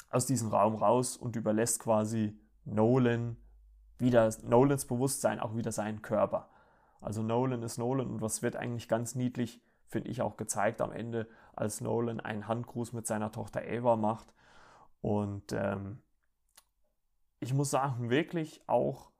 aus 0.09 0.25
diesem 0.25 0.49
Raum 0.49 0.75
raus 0.75 1.15
und 1.15 1.37
überlässt 1.37 1.79
quasi 1.79 2.37
Nolan 2.65 3.37
wieder, 3.97 4.29
Nolans 4.43 4.85
Bewusstsein 4.85 5.39
auch 5.39 5.55
wieder 5.55 5.71
seinen 5.71 6.01
Körper. 6.01 6.49
Also 6.99 7.23
Nolan 7.23 7.63
ist 7.63 7.77
Nolan 7.77 8.07
und 8.07 8.21
was 8.21 8.41
wird 8.41 8.57
eigentlich 8.57 8.89
ganz 8.89 9.15
niedlich, 9.15 9.61
finde 9.87 10.09
ich 10.09 10.21
auch 10.21 10.35
gezeigt 10.35 10.81
am 10.81 10.91
Ende, 10.91 11.29
als 11.55 11.79
Nolan 11.79 12.19
einen 12.19 12.47
Handgruß 12.47 12.91
mit 12.91 13.07
seiner 13.07 13.31
Tochter 13.31 13.61
Ava 13.61 13.95
macht. 13.95 14.33
Und 15.01 15.53
ähm, 15.53 16.01
ich 17.39 17.53
muss 17.53 17.69
sagen, 17.69 18.09
wirklich 18.09 18.61
auch 18.67 19.11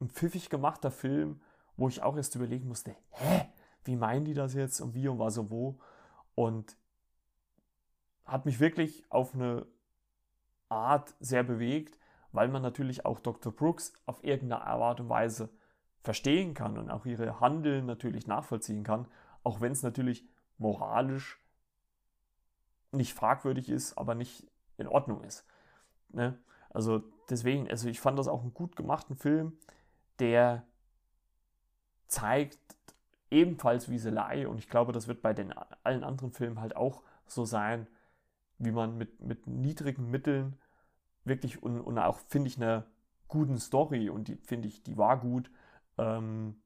ein 0.00 0.08
pfiffig 0.08 0.50
gemachter 0.50 0.90
Film, 0.90 1.40
wo 1.76 1.88
ich 1.88 2.02
auch 2.02 2.16
erst 2.16 2.34
überlegen 2.34 2.68
musste, 2.68 2.94
hä, 3.10 3.46
wie 3.84 3.96
meinen 3.96 4.24
die 4.24 4.34
das 4.34 4.54
jetzt 4.54 4.80
und 4.80 4.94
wie 4.94 5.08
und 5.08 5.18
was 5.18 5.38
und 5.38 5.50
wo? 5.50 5.78
Und 6.34 6.76
hat 8.24 8.46
mich 8.46 8.60
wirklich 8.60 9.04
auf 9.10 9.34
eine 9.34 9.66
Art 10.68 11.14
sehr 11.20 11.42
bewegt, 11.42 11.98
weil 12.32 12.48
man 12.48 12.62
natürlich 12.62 13.04
auch 13.04 13.20
Dr. 13.20 13.52
Brooks 13.52 13.92
auf 14.06 14.24
irgendeine 14.24 14.66
Art 14.66 15.00
und 15.00 15.08
Weise 15.08 15.50
verstehen 16.02 16.54
kann 16.54 16.78
und 16.78 16.90
auch 16.90 17.06
ihre 17.06 17.40
Handeln 17.40 17.86
natürlich 17.86 18.26
nachvollziehen 18.26 18.84
kann, 18.84 19.06
auch 19.42 19.60
wenn 19.60 19.72
es 19.72 19.82
natürlich 19.82 20.26
moralisch 20.58 21.40
nicht 22.92 23.14
fragwürdig 23.14 23.68
ist, 23.68 23.96
aber 23.98 24.14
nicht 24.14 24.46
in 24.76 24.86
Ordnung 24.86 25.22
ist. 25.22 25.44
Ne? 26.10 26.38
Also 26.70 27.02
deswegen, 27.30 27.68
also 27.68 27.88
ich 27.88 28.00
fand 28.00 28.18
das 28.18 28.28
auch 28.28 28.42
einen 28.42 28.54
gut 28.54 28.76
gemachten 28.76 29.16
Film 29.16 29.58
der 30.18 30.64
zeigt 32.06 32.58
ebenfalls 33.30 33.88
Wieselei 33.88 34.46
und 34.46 34.58
ich 34.58 34.68
glaube, 34.68 34.92
das 34.92 35.08
wird 35.08 35.22
bei 35.22 35.32
den 35.32 35.52
allen 35.82 36.04
anderen 36.04 36.30
Filmen 36.30 36.60
halt 36.60 36.76
auch 36.76 37.02
so 37.26 37.44
sein, 37.44 37.86
wie 38.58 38.70
man 38.70 38.96
mit, 38.96 39.20
mit 39.20 39.46
niedrigen 39.46 40.10
Mitteln 40.10 40.58
wirklich 41.24 41.62
und, 41.62 41.80
und 41.80 41.98
auch, 41.98 42.18
finde 42.18 42.48
ich, 42.48 42.56
eine 42.56 42.84
guten 43.28 43.58
Story 43.58 44.10
und 44.10 44.28
die 44.28 44.36
finde 44.36 44.68
ich, 44.68 44.82
die 44.82 44.96
war 44.96 45.18
gut, 45.18 45.50
ähm, 45.98 46.56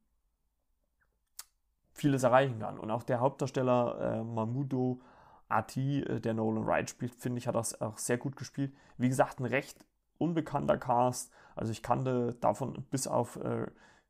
vieles 1.93 2.23
erreichen 2.23 2.59
kann. 2.59 2.79
Und 2.79 2.91
auch 2.91 3.03
der 3.03 3.21
Hauptdarsteller 3.21 4.19
äh, 4.21 4.25
Mahmudo 4.25 5.01
Ati, 5.49 6.03
äh, 6.03 6.21
der 6.21 6.35
Nolan 6.35 6.67
Wright 6.67 6.91
spielt, 6.91 7.15
finde 7.15 7.39
ich, 7.39 7.47
hat 7.47 7.55
das 7.55 7.81
auch 7.81 7.99
sehr 7.99 8.19
gut 8.19 8.37
gespielt. 8.37 8.75
Wie 8.97 9.09
gesagt, 9.09 9.41
ein 9.41 9.47
recht 9.47 9.85
unbekannter 10.19 10.79
Cast. 10.79 11.33
Also 11.57 11.73
ich 11.73 11.83
kannte 11.83 12.37
davon 12.41 12.85
bis 12.91 13.07
auf 13.07 13.37
äh, 13.37 13.67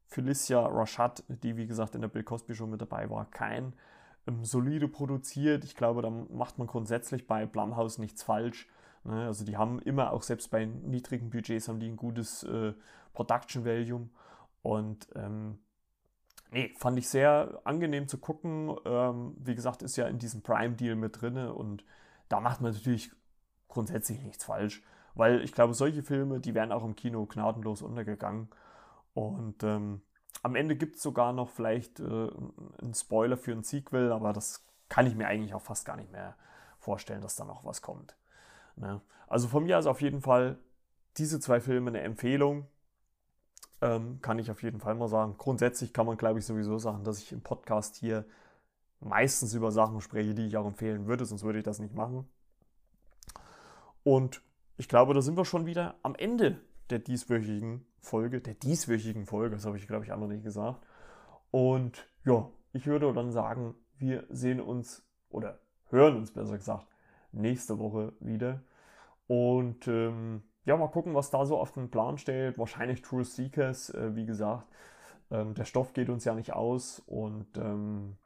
Felicia 0.06 0.66
Rashad, 0.66 1.22
die 1.28 1.56
wie 1.56 1.66
gesagt 1.66 1.94
in 1.94 2.00
der 2.00 2.09
Bill 2.09 2.24
Cosby 2.24 2.54
Show 2.54 2.66
mit 2.66 2.80
dabei 2.80 3.09
war, 3.11 3.26
kein 3.30 3.74
ähm, 4.26 4.44
solide 4.44 4.88
produziert. 4.88 5.64
Ich 5.64 5.76
glaube, 5.76 6.02
da 6.02 6.11
macht 6.11 6.59
man 6.59 6.66
grundsätzlich 6.66 7.26
bei 7.26 7.46
Blumhouse 7.46 7.98
nichts 7.98 8.22
falsch. 8.22 8.68
Ne? 9.04 9.26
Also 9.26 9.44
die 9.44 9.56
haben 9.56 9.80
immer, 9.80 10.12
auch 10.12 10.22
selbst 10.22 10.50
bei 10.50 10.64
niedrigen 10.64 11.30
Budgets, 11.30 11.68
haben 11.68 11.80
die 11.80 11.88
ein 11.88 11.96
gutes 11.96 12.42
äh, 12.44 12.72
Production 13.12 13.64
Value. 13.64 14.09
Und 14.62 15.09
ähm, 15.14 15.59
nee, 16.50 16.72
fand 16.76 16.98
ich 16.98 17.09
sehr 17.09 17.61
angenehm 17.64 18.09
zu 18.09 18.18
gucken. 18.18 18.76
Ähm, 18.84 19.36
wie 19.38 19.54
gesagt, 19.54 19.82
ist 19.82 19.96
ja 19.96 20.06
in 20.06 20.18
diesem 20.18 20.42
Prime-Deal 20.42 20.96
mit 20.96 21.20
drin 21.20 21.36
und 21.36 21.84
da 22.28 22.40
macht 22.40 22.61
man 22.61 22.72
natürlich 22.72 23.11
grundsätzlich 23.68 24.22
nichts 24.22 24.44
falsch. 24.44 24.82
Weil 25.19 25.43
ich 25.43 25.53
glaube, 25.53 25.75
solche 25.75 26.05
Filme, 26.05 26.39
die 26.39 26.55
wären 26.55 26.71
auch 26.71 26.85
im 26.85 26.95
Kino 26.95 27.27
gnadenlos 27.27 27.83
untergegangen. 27.83 28.49
Und 29.14 29.64
ähm, 29.64 30.01
am 30.45 30.55
Ende 30.55 30.77
gibt 30.77 30.95
es 30.95 31.03
sogar 31.03 31.33
noch 31.33 31.49
vielleicht 31.49 31.99
äh, 31.99 32.05
einen 32.05 32.95
Spoiler 32.95 33.37
für 33.37 33.51
ein 33.51 33.64
Sequel, 33.64 34.12
aber 34.12 34.33
das 34.33 34.64
kann 34.89 35.09
ich 35.09 35.16
mir 35.16 35.27
eigentlich 35.27 35.55
auch 35.55 35.61
fast 35.61 35.85
gar 35.85 35.97
nicht 35.97 36.12
mehr 36.12 36.37
vorstellen, 36.79 37.21
dass 37.21 37.35
da 37.35 37.45
noch 37.45 37.64
was 37.64 37.83
kommt. 37.83 38.16
Ne? 38.77 39.01
Also 39.27 39.49
von 39.49 39.64
mir 39.64 39.77
aus 39.77 39.87
auf 39.87 40.01
jeden 40.03 40.21
Fall 40.21 40.57
diese 41.16 41.41
zwei 41.41 41.61
Filme 41.61 41.91
eine 41.91 42.03
Empfehlung. 42.03 42.69
Ähm, 43.81 44.21
kann 44.23 44.39
ich 44.39 44.53
auf 44.53 44.62
jeden 44.62 44.79
Fall 44.79 44.95
mal 44.95 45.09
sagen. 45.09 45.35
Grundsätzlich 45.37 45.93
kann 45.93 46.07
man, 46.07 46.16
glaube 46.16 46.39
ich, 46.39 46.47
sowieso 46.47 46.79
sagen, 46.79 47.03
dass 47.03 47.19
ich 47.19 47.33
im 47.33 47.43
Podcast 47.43 47.97
hier 47.97 48.25
meistens 49.01 49.53
über 49.53 49.73
Sachen 49.73 50.01
spreche, 50.01 50.35
die 50.35 50.47
ich 50.47 50.57
auch 50.57 50.66
empfehlen 50.66 51.09
würde, 51.09 51.25
sonst 51.25 51.43
würde 51.43 51.59
ich 51.59 51.64
das 51.64 51.81
nicht 51.81 51.97
machen. 51.97 52.29
Und 54.05 54.43
ich 54.79 54.89
glaube, 54.89 55.12
da 55.12 55.20
sind 55.20 55.37
wir 55.37 55.45
schon 55.45 55.66
wieder 55.66 55.97
am 56.03 56.14
Ende 56.14 56.61
der 56.89 57.01
dieswöchigen 57.01 57.85
Folge, 58.01 58.41
der 58.41 58.55
dieswöchigen 58.55 59.26
Folge, 59.26 59.57
das 59.57 59.66
habe 59.66 59.76
ich, 59.76 59.87
glaube 59.87 60.05
ich, 60.05 60.12
auch 60.12 60.18
noch 60.18 60.29
nicht 60.29 60.45
gesagt. 60.45 60.87
Und 61.51 62.09
ja, 62.24 62.49
ich 62.72 62.87
würde 62.87 63.12
dann 63.12 63.33
sagen, 63.33 63.74
wir 63.99 64.24
sehen 64.31 64.61
uns 64.61 65.05
oder 65.29 65.59
hören 65.91 66.16
uns 66.16 66.33
besser 66.33 66.57
gesagt 66.57 66.87
nächste 67.33 67.79
Woche 67.79 68.12
wieder. 68.20 68.62
Und 69.26 69.87
ähm, 69.89 70.43
ja, 70.64 70.76
mal 70.76 70.89
gucken, 70.89 71.14
was 71.14 71.31
da 71.31 71.45
so 71.45 71.59
auf 71.59 71.72
den 71.72 71.91
Plan 71.91 72.16
steht. 72.16 72.59
Wahrscheinlich 72.59 73.03
True 73.03 73.24
Seekers, 73.24 73.91
äh, 73.91 74.14
wie 74.14 74.26
gesagt. 74.26 74.66
Ähm, 75.31 75.55
der 75.55 75.64
Stoff 75.64 75.93
geht 75.93 76.09
uns 76.09 76.24
ja 76.24 76.35
nicht 76.35 76.53
aus. 76.53 77.03
Und 77.07 77.57
ähm, 77.59 78.16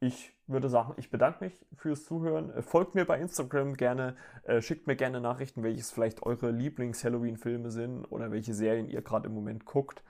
ich 0.00 0.34
würde 0.50 0.68
sagen, 0.68 0.94
ich 0.96 1.10
bedanke 1.10 1.44
mich 1.44 1.66
fürs 1.76 2.04
Zuhören. 2.04 2.50
Äh, 2.50 2.62
folgt 2.62 2.94
mir 2.94 3.04
bei 3.04 3.18
Instagram 3.18 3.74
gerne, 3.74 4.16
äh, 4.44 4.60
schickt 4.60 4.86
mir 4.86 4.96
gerne 4.96 5.20
Nachrichten, 5.20 5.62
welches 5.62 5.90
vielleicht 5.90 6.22
eure 6.22 6.50
Lieblings-Halloween-Filme 6.50 7.70
sind 7.70 8.04
oder 8.06 8.30
welche 8.30 8.54
Serien 8.54 8.88
ihr 8.88 9.02
gerade 9.02 9.28
im 9.28 9.34
Moment 9.34 9.64
guckt. 9.64 10.02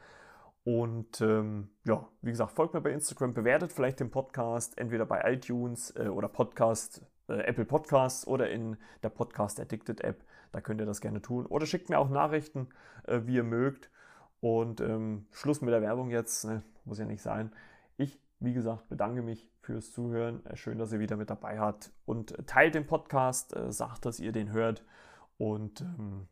Und 0.64 1.20
ähm, 1.20 1.70
ja, 1.84 2.06
wie 2.22 2.30
gesagt, 2.30 2.52
folgt 2.52 2.74
mir 2.74 2.80
bei 2.80 2.92
Instagram, 2.92 3.32
bewertet 3.32 3.72
vielleicht 3.72 4.00
den 4.00 4.10
Podcast 4.10 4.78
entweder 4.78 5.06
bei 5.06 5.22
iTunes 5.32 5.94
äh, 5.96 6.08
oder 6.08 6.28
Podcast 6.28 7.02
äh, 7.28 7.40
Apple 7.44 7.64
Podcasts 7.64 8.26
oder 8.26 8.50
in 8.50 8.76
der 9.02 9.08
Podcast 9.08 9.58
Addicted 9.60 10.02
App. 10.02 10.22
Da 10.52 10.60
könnt 10.60 10.80
ihr 10.80 10.86
das 10.86 11.00
gerne 11.00 11.22
tun. 11.22 11.46
Oder 11.46 11.64
schickt 11.64 11.88
mir 11.88 11.98
auch 11.98 12.10
Nachrichten, 12.10 12.68
äh, 13.06 13.20
wie 13.24 13.36
ihr 13.36 13.44
mögt. 13.44 13.90
Und 14.40 14.80
ähm, 14.80 15.26
Schluss 15.32 15.60
mit 15.60 15.72
der 15.72 15.82
Werbung 15.82 16.10
jetzt, 16.10 16.44
ne? 16.44 16.62
muss 16.84 16.98
ja 16.98 17.04
nicht 17.04 17.22
sein. 17.22 17.52
Wie 18.40 18.52
gesagt, 18.54 18.88
bedanke 18.88 19.22
mich 19.22 19.48
fürs 19.60 19.92
Zuhören. 19.92 20.44
Äh, 20.46 20.56
schön, 20.56 20.78
dass 20.78 20.92
ihr 20.92 21.00
wieder 21.00 21.16
mit 21.16 21.30
dabei 21.30 21.58
habt. 21.58 21.92
Und 22.06 22.34
teilt 22.46 22.74
den 22.74 22.86
Podcast, 22.86 23.54
äh, 23.54 23.70
sagt, 23.70 24.06
dass 24.06 24.18
ihr 24.18 24.32
den 24.32 24.50
hört. 24.52 24.84
Und 25.38 25.82
ähm, 25.82 26.26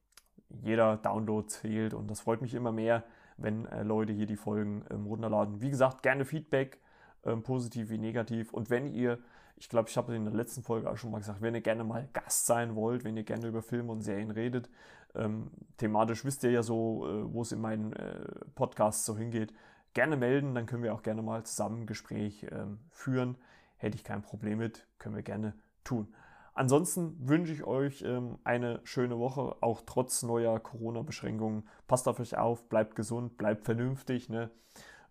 jeder 0.48 0.96
Download 0.96 1.46
zählt. 1.46 1.94
Und 1.94 2.10
das 2.10 2.20
freut 2.20 2.42
mich 2.42 2.54
immer 2.54 2.72
mehr, 2.72 3.04
wenn 3.36 3.66
äh, 3.66 3.82
Leute 3.82 4.12
hier 4.12 4.26
die 4.26 4.36
Folgen 4.36 4.84
ähm, 4.90 5.06
runterladen. 5.06 5.60
Wie 5.60 5.70
gesagt, 5.70 6.02
gerne 6.02 6.24
Feedback, 6.24 6.80
ähm, 7.24 7.42
positiv 7.42 7.90
wie 7.90 7.98
negativ. 7.98 8.52
Und 8.52 8.70
wenn 8.70 8.86
ihr 8.86 9.18
ich 9.60 9.68
glaube, 9.68 9.88
ich 9.88 9.96
habe 9.96 10.14
in 10.14 10.24
der 10.24 10.34
letzten 10.34 10.62
Folge 10.62 10.88
auch 10.88 10.96
schon 10.96 11.10
mal 11.10 11.18
gesagt, 11.18 11.42
wenn 11.42 11.54
ihr 11.54 11.60
gerne 11.60 11.84
mal 11.84 12.08
Gast 12.12 12.46
sein 12.46 12.74
wollt, 12.74 13.04
wenn 13.04 13.16
ihr 13.16 13.24
gerne 13.24 13.48
über 13.48 13.62
Filme 13.62 13.92
und 13.92 14.02
Serien 14.02 14.30
redet, 14.30 14.70
ähm, 15.14 15.50
thematisch 15.78 16.24
wisst 16.24 16.44
ihr 16.44 16.50
ja 16.50 16.62
so, 16.62 17.06
äh, 17.06 17.32
wo 17.32 17.42
es 17.42 17.52
in 17.52 17.60
meinen 17.60 17.92
äh, 17.92 18.24
Podcasts 18.54 19.04
so 19.04 19.16
hingeht, 19.16 19.52
gerne 19.94 20.16
melden, 20.16 20.54
dann 20.54 20.66
können 20.66 20.82
wir 20.82 20.94
auch 20.94 21.02
gerne 21.02 21.22
mal 21.22 21.44
zusammen 21.44 21.82
ein 21.82 21.86
Gespräch 21.86 22.46
ähm, 22.50 22.78
führen. 22.90 23.36
Hätte 23.76 23.96
ich 23.96 24.04
kein 24.04 24.22
Problem 24.22 24.58
mit, 24.58 24.86
können 24.98 25.14
wir 25.14 25.22
gerne 25.22 25.54
tun. 25.84 26.14
Ansonsten 26.54 27.16
wünsche 27.28 27.52
ich 27.52 27.62
euch 27.62 28.02
ähm, 28.02 28.38
eine 28.42 28.80
schöne 28.82 29.18
Woche, 29.18 29.56
auch 29.60 29.82
trotz 29.86 30.24
neuer 30.24 30.58
Corona-Beschränkungen. 30.58 31.68
Passt 31.86 32.08
auf 32.08 32.18
euch 32.18 32.36
auf, 32.36 32.68
bleibt 32.68 32.96
gesund, 32.96 33.36
bleibt 33.36 33.64
vernünftig. 33.64 34.28
Ne? 34.28 34.50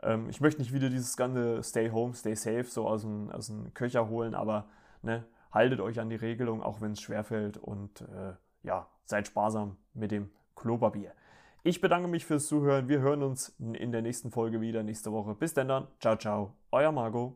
Ähm, 0.03 0.29
ich 0.29 0.41
möchte 0.41 0.61
nicht 0.61 0.73
wieder 0.73 0.89
dieses 0.89 1.15
ganze 1.15 1.63
Stay 1.63 1.89
Home, 1.91 2.13
Stay 2.13 2.35
Safe 2.35 2.65
so 2.65 2.85
aus 2.85 3.03
dem, 3.03 3.31
aus 3.31 3.47
dem 3.47 3.73
Köcher 3.73 4.09
holen, 4.09 4.35
aber 4.35 4.67
ne, 5.01 5.25
haltet 5.51 5.79
euch 5.79 5.99
an 5.99 6.09
die 6.09 6.17
Regelung, 6.17 6.61
auch 6.61 6.81
wenn 6.81 6.91
es 6.91 7.01
schwerfällt 7.01 7.57
und 7.57 8.01
äh, 8.01 8.33
ja, 8.63 8.87
seid 9.05 9.27
sparsam 9.27 9.77
mit 9.93 10.11
dem 10.11 10.29
Klopapier. 10.55 11.13
Ich 11.67 11.81
bedanke 11.81 12.07
mich 12.07 12.25
fürs 12.25 12.47
Zuhören. 12.47 12.87
Wir 12.87 13.01
hören 13.01 13.21
uns 13.21 13.53
in 13.59 13.91
der 13.91 14.01
nächsten 14.01 14.31
Folge 14.31 14.61
wieder 14.61 14.83
nächste 14.83 15.11
Woche. 15.11 15.35
Bis 15.35 15.53
dann. 15.53 15.85
Ciao, 15.99 16.15
ciao. 16.15 16.53
Euer 16.71 16.93
Margot. 16.93 17.35